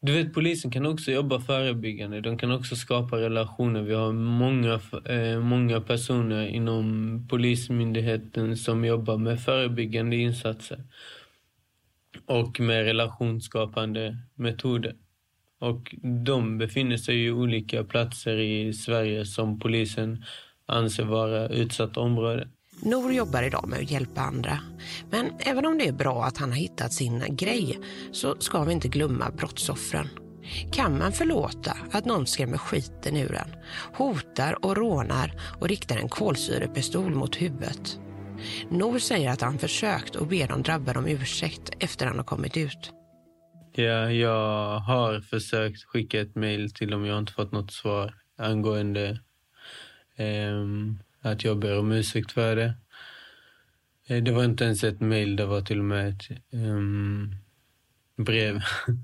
Du 0.00 0.12
vet, 0.12 0.34
polisen 0.34 0.70
kan 0.70 0.86
också 0.86 1.10
jobba 1.10 1.40
förebyggande. 1.40 2.20
De 2.20 2.38
kan 2.38 2.52
också 2.52 2.76
skapa 2.76 3.16
relationer. 3.16 3.82
Vi 3.82 3.94
har 3.94 4.12
många, 4.12 4.80
eh, 5.04 5.40
många 5.40 5.80
personer 5.80 6.46
inom 6.46 7.26
Polismyndigheten 7.30 8.56
som 8.56 8.84
jobbar 8.84 9.16
med 9.16 9.40
förebyggande 9.40 10.16
insatser 10.16 10.84
och 12.26 12.60
med 12.60 12.84
relationsskapande 12.84 14.16
metoder. 14.34 14.94
Och 15.58 15.94
de 16.02 16.58
befinner 16.58 16.96
sig 16.96 17.24
i 17.24 17.30
olika 17.30 17.84
platser 17.84 18.36
i 18.36 18.72
Sverige 18.72 19.24
som 19.24 19.58
polisen 19.58 20.24
anser 20.66 21.04
vara 21.04 21.48
utsatta 21.48 22.00
områden. 22.00 22.55
Nor 22.82 23.12
jobbar 23.12 23.42
idag 23.42 23.68
med 23.68 23.78
att 23.78 23.90
hjälpa 23.90 24.20
andra. 24.20 24.58
Men 25.10 25.30
även 25.38 25.66
om 25.66 25.78
det 25.78 25.88
är 25.88 25.92
bra 25.92 26.24
att 26.24 26.38
han 26.38 26.50
har 26.50 26.58
hittat 26.58 26.92
sin 26.92 27.36
grej 27.36 27.78
så 28.12 28.36
ska 28.38 28.64
vi 28.64 28.72
inte 28.72 28.88
glömma 28.88 29.30
brottsoffren. 29.30 30.08
Kan 30.72 30.98
man 30.98 31.12
förlåta 31.12 31.76
att 31.92 32.04
någon 32.04 32.26
skrämmer 32.26 32.58
skiten 32.58 33.16
ur 33.16 33.34
en, 33.34 33.50
hotar 33.94 34.64
och 34.64 34.76
rånar 34.76 35.40
och 35.60 35.68
riktar 35.68 35.96
en 35.96 36.08
kolsyrepistol 36.08 37.14
mot 37.14 37.36
huvudet? 37.36 37.98
Nor 38.70 38.98
säger 38.98 39.30
att 39.30 39.40
han 39.40 39.58
försökt 39.58 40.16
och 40.16 40.26
ber 40.26 40.48
de 40.48 40.62
drabbade 40.62 40.98
om 40.98 41.06
ursäkt 41.06 41.70
efter 41.80 42.06
han 42.06 42.16
har 42.16 42.24
kommit 42.24 42.56
ut. 42.56 42.92
Ja, 43.72 44.10
jag 44.10 44.78
har 44.78 45.20
försökt 45.20 45.84
skicka 45.84 46.20
ett 46.20 46.34
mejl 46.34 46.72
till 46.72 46.90
dem. 46.90 47.04
Jag 47.04 47.14
har 47.14 47.18
inte 47.18 47.32
fått 47.32 47.52
något 47.52 47.72
svar 47.72 48.14
angående 48.38 49.20
um, 50.18 50.98
att 51.26 51.44
jag 51.44 51.58
ber 51.58 51.78
om 51.78 51.92
ursäkt 51.92 52.32
för 52.32 52.56
det. 52.56 52.74
Eh, 54.06 54.22
det 54.22 54.32
var 54.32 54.44
inte 54.44 54.64
ens 54.64 54.84
ett 54.84 55.00
mejl, 55.00 55.36
det 55.36 55.46
var 55.46 55.60
till 55.60 55.78
och 55.78 55.84
med 55.84 56.08
ett 56.08 56.24
um, 56.52 57.34
brev. 58.16 58.60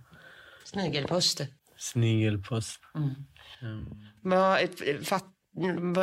Snigelpost. 0.65 1.41
Snigelpost. 1.77 2.81
Mm. 2.95 3.15
Um. 3.63 4.09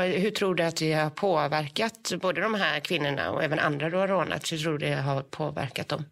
Hur 0.02 0.32
tror 0.32 0.56
du 0.56 0.64
att 0.64 0.76
det 0.76 0.94
har 0.94 1.10
påverkat 1.10 2.12
både 2.22 2.42
de 2.42 2.54
här 2.54 2.80
kvinnorna 2.80 3.32
och 3.32 3.44
även 3.44 3.60
andra 3.60 3.90
du 3.90 3.98
har 3.98 4.08
rånat? 4.08 4.52
Hur 4.52 4.58
tror 4.58 4.78
du 4.78 4.86
det 4.86 4.96
har 4.96 5.22
påverkat 5.22 5.88
dem? 5.88 6.06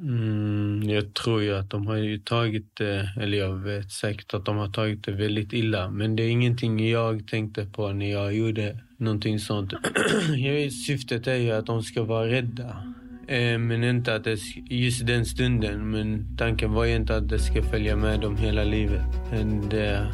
Mm, 0.00 0.82
jag 0.88 1.14
tror 1.14 1.42
ju 1.42 1.54
att 1.54 1.70
de 1.70 1.86
har 1.86 1.96
ju 1.96 2.18
tagit 2.18 2.76
det, 2.76 3.12
eller 3.20 3.38
jag 3.38 3.54
vet 3.54 3.90
säkert 3.90 4.34
att 4.34 4.44
de 4.44 4.56
har 4.56 4.68
tagit 4.68 5.04
det 5.04 5.12
väldigt 5.12 5.52
illa. 5.52 5.90
Men 5.90 6.16
det 6.16 6.22
är 6.22 6.30
ingenting 6.30 6.88
jag 6.88 7.28
tänkte 7.28 7.66
på 7.66 7.92
när 7.92 8.10
jag 8.10 8.34
gjorde 8.34 8.78
någonting 8.96 9.38
sånt. 9.38 9.72
Syftet 10.86 11.26
är 11.26 11.34
ju 11.34 11.50
att 11.50 11.66
de 11.66 11.82
ska 11.82 12.02
vara 12.02 12.28
rädda. 12.28 12.94
Eh, 13.28 13.58
men 13.58 13.84
inte 13.84 14.14
att 14.14 14.24
det, 14.24 14.38
just 14.70 15.06
den 15.06 15.26
stunden. 15.26 15.90
Men 15.90 16.36
tanken 16.36 16.72
var 16.72 16.84
ju 16.84 16.96
inte 16.96 17.16
att 17.16 17.28
det 17.28 17.38
ska 17.38 17.62
följa 17.62 17.96
med 17.96 18.20
dem 18.20 18.36
hela 18.36 18.64
livet. 18.64 19.04
Det, 19.70 20.06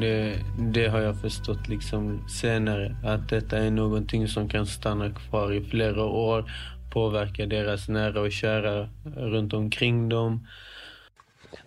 det, 0.00 0.38
det 0.72 0.86
har 0.86 1.00
jag 1.00 1.20
förstått 1.20 1.68
liksom 1.68 2.28
senare. 2.28 2.96
Att 3.04 3.28
detta 3.28 3.58
är 3.58 3.70
någonting 3.70 4.28
som 4.28 4.48
kan 4.48 4.66
stanna 4.66 5.10
kvar 5.10 5.52
i 5.52 5.64
flera 5.64 6.04
år 6.04 6.50
påverka 6.94 7.46
deras 7.46 7.88
nära 7.88 8.20
och 8.20 8.32
kära 8.32 8.88
runt 9.16 9.52
omkring 9.52 10.08
dem. 10.08 10.46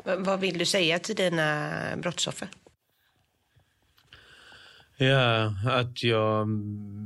Vad 0.03 0.39
vill 0.39 0.57
du 0.57 0.65
säga 0.65 0.99
till 0.99 1.15
dina 1.15 1.71
brottsoffer? 1.97 2.47
Ja, 4.97 5.53
att 5.65 6.03
jag 6.03 6.47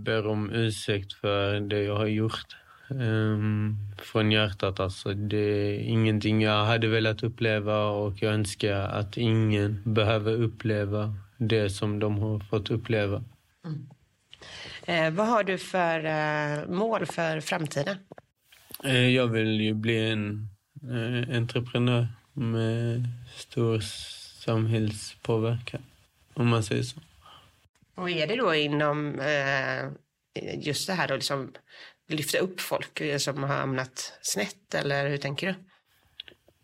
ber 0.04 0.28
om 0.28 0.52
ursäkt 0.52 1.14
för 1.14 1.60
det 1.60 1.84
jag 1.84 1.96
har 1.96 2.08
gjort. 2.08 2.58
Um, 2.90 3.78
från 3.98 4.32
hjärtat 4.32 4.80
alltså. 4.80 5.14
Det 5.14 5.38
är 5.38 5.80
ingenting 5.80 6.42
jag 6.42 6.66
hade 6.66 6.88
velat 6.88 7.24
uppleva 7.24 7.86
och 7.86 8.14
jag 8.22 8.34
önskar 8.34 8.74
att 8.74 9.18
ingen 9.18 9.82
behöver 9.86 10.34
uppleva 10.34 11.16
det 11.38 11.70
som 11.70 12.00
de 12.00 12.18
har 12.18 12.40
fått 12.40 12.72
uppleva. 12.72 13.24
Mm. 13.66 13.90
Eh, 14.86 15.14
vad 15.14 15.28
har 15.28 15.44
du 15.44 15.58
för 15.58 16.06
eh, 16.06 16.68
mål 16.68 17.06
för 17.06 17.40
framtiden? 17.40 17.98
Eh, 18.84 19.10
jag 19.10 19.28
vill 19.28 19.62
ju 19.62 19.74
bli 19.74 20.10
en 20.10 20.48
eh, 20.84 21.38
entreprenör 21.38 22.08
med 22.34 23.08
stor 23.36 23.80
samhällspåverkan, 24.46 25.82
om 26.34 26.48
man 26.48 26.64
säger 26.64 26.84
så. 26.84 27.00
Och 27.96 28.10
är 28.10 28.28
det 28.28 28.36
då 28.36 28.56
inom 28.56 29.20
eh, 29.20 29.90
just 30.60 30.88
det 30.88 30.94
här 30.94 31.12
att 31.12 31.20
liksom 31.20 31.54
lyfta 32.08 32.38
upp 32.38 32.62
folk 32.62 33.02
som 33.18 33.44
har 33.44 33.56
hamnat 33.56 34.14
snett, 34.22 34.76
eller 34.76 35.10
hur 35.10 35.18
tänker 35.18 35.48
du? 35.48 35.56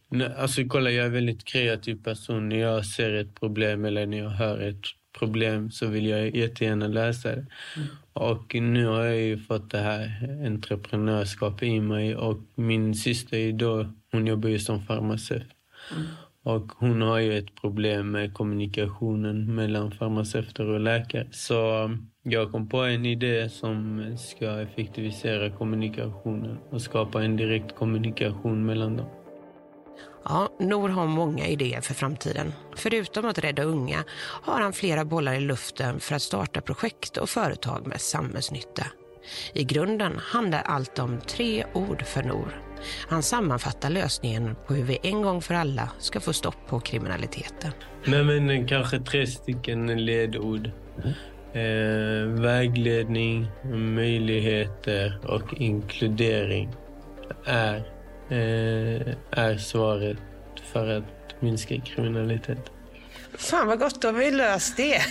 Nej, 0.10 0.34
alltså 0.38 0.62
kolla, 0.68 0.92
jag 0.92 1.04
är 1.04 1.08
en 1.08 1.14
väldigt 1.14 1.46
kreativ 1.46 2.04
person. 2.04 2.50
När 2.50 2.60
jag 2.60 2.86
ser 2.86 3.14
ett 3.14 3.40
problem 3.40 3.86
eller 3.86 4.06
när 4.06 4.18
jag 4.18 4.30
hör 4.30 4.60
ett 4.60 4.86
problem 5.20 5.72
så 5.72 5.88
vill 5.88 6.06
jag 6.06 6.36
jättegärna 6.36 6.88
lösa 6.88 7.30
det. 7.30 7.46
Mm. 7.76 7.88
Och 8.14 8.56
nu 8.56 8.86
har 8.86 9.04
jag 9.04 9.22
ju 9.22 9.38
fått 9.38 9.72
det 9.72 9.78
här 9.78 10.28
entreprenörskapet 10.46 11.64
i 11.64 11.80
mig 11.80 12.16
och 12.16 12.40
min 12.56 12.96
syster 12.96 13.52
då, 13.52 13.86
hon 14.12 14.28
jobbar 14.28 14.50
ju 14.50 14.60
som 14.60 14.82
farmaceut. 14.82 15.48
Mm. 15.92 16.08
Och 16.44 16.72
hon 16.78 17.02
har 17.02 17.20
ju 17.20 17.38
ett 17.38 17.56
problem 17.62 18.12
med 18.12 18.34
kommunikationen 18.34 19.56
mellan 19.56 19.92
farmaceuter 19.92 20.66
och 20.70 20.80
läkare. 20.80 21.28
Så 21.32 21.90
jag 22.24 22.52
kom 22.52 22.70
på 22.70 22.78
en 22.78 23.06
idé 23.06 23.50
som 23.50 24.04
ska 24.18 24.62
effektivisera 24.62 25.50
kommunikationen 25.50 26.58
och 26.70 26.82
skapa 26.82 27.24
en 27.24 27.38
direkt 27.38 27.76
kommunikation 27.76 28.66
mellan 28.66 28.98
dem. 28.98 29.17
Ja, 30.30 30.50
Nor 30.60 30.90
har 30.90 31.08
många 31.08 31.48
idéer 31.48 31.82
för 31.82 31.94
framtiden. 31.94 32.54
Förutom 32.76 33.26
att 33.26 33.40
rädda 33.40 33.64
unga 33.64 34.04
har 34.44 34.62
han 34.62 34.74
flera 34.74 35.06
bollar 35.06 35.34
i 35.34 35.40
luften 35.40 36.00
för 36.00 36.16
att 36.16 36.22
starta 36.22 36.62
projekt 36.62 37.18
och 37.18 37.30
företag 37.30 37.88
med 37.88 38.02
samhällsnytta. 38.02 38.86
I 39.54 39.64
grunden 39.64 40.18
handlar 40.18 40.62
allt 40.62 41.00
om 41.00 41.22
tre 41.28 41.66
ord 41.74 42.06
för 42.06 42.24
Nor. 42.24 42.62
Han 43.08 43.24
sammanfattar 43.24 43.90
lösningen 43.90 44.56
på 44.68 44.74
hur 44.74 44.84
vi 44.84 45.00
en 45.04 45.22
gång 45.22 45.42
för 45.42 45.54
alla 45.54 45.90
ska 46.00 46.20
få 46.20 46.34
stopp 46.34 46.68
på 46.68 46.80
kriminaliteten. 46.80 47.72
Nej, 48.06 48.24
men 48.24 48.68
kanske 48.68 49.00
tre 49.00 49.28
stycken 49.28 50.06
ledord. 50.06 50.72
Eh, 51.54 52.28
vägledning, 52.42 53.48
möjligheter 53.96 55.20
och 55.24 55.54
inkludering 55.54 56.70
är, 57.46 57.97
är 58.30 59.58
svaret 59.58 60.18
för 60.74 60.88
att 60.88 61.42
minska 61.42 61.82
kriminalitet. 61.82 62.72
Fan 63.38 63.68
vad 63.68 63.80
gott, 63.80 64.02
då 64.02 64.08
har 64.08 64.14
vi 64.14 64.32
löst 64.32 64.78
det. 64.78 65.02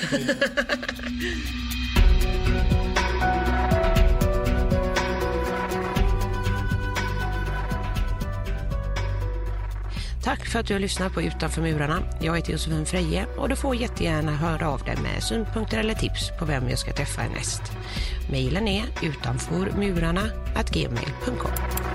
Tack 10.26 10.46
för 10.46 10.58
att 10.58 10.66
du 10.66 10.74
har 10.74 10.80
lyssnat 10.80 11.12
på 11.12 11.22
Utanför 11.22 11.62
murarna. 11.62 12.02
Jag 12.20 12.36
heter 12.36 12.52
Josefin 12.52 12.86
Freje 12.86 13.26
och 13.36 13.48
du 13.48 13.56
får 13.56 13.76
jättegärna 13.76 14.32
höra 14.32 14.70
av 14.70 14.82
dig 14.82 14.96
med 14.96 15.22
synpunkter 15.22 15.78
eller 15.78 15.94
tips 15.94 16.30
på 16.38 16.44
vem 16.44 16.68
jag 16.68 16.78
ska 16.78 16.92
träffa 16.92 17.22
härnäst. 17.22 17.62
Mailen 18.30 18.68
är 18.68 18.84
utanformurarna.gmail.com 19.02 21.85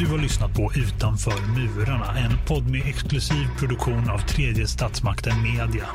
du 0.00 0.06
har 0.06 0.18
lyssnat 0.18 0.54
på 0.54 0.72
Utanför 0.74 1.40
murarna, 1.56 2.18
en 2.18 2.38
podd 2.46 2.70
med 2.70 2.86
exklusiv 2.86 3.46
produktion 3.58 4.10
av 4.10 4.18
tredje 4.18 4.66
statsmakten 4.66 5.42
Media. 5.42 5.86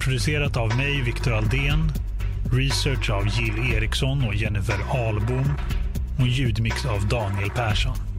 Producerat 0.00 0.56
av 0.56 0.76
mig, 0.76 1.02
Viktor 1.02 1.32
Aldén, 1.32 1.92
research 2.52 3.10
av 3.10 3.28
Jill 3.28 3.74
Eriksson 3.74 4.24
och 4.28 4.34
Jennifer 4.34 4.78
Ahlbom 4.90 5.52
och 6.20 6.26
ljudmix 6.26 6.86
av 6.86 7.08
Daniel 7.08 7.50
Persson. 7.50 8.09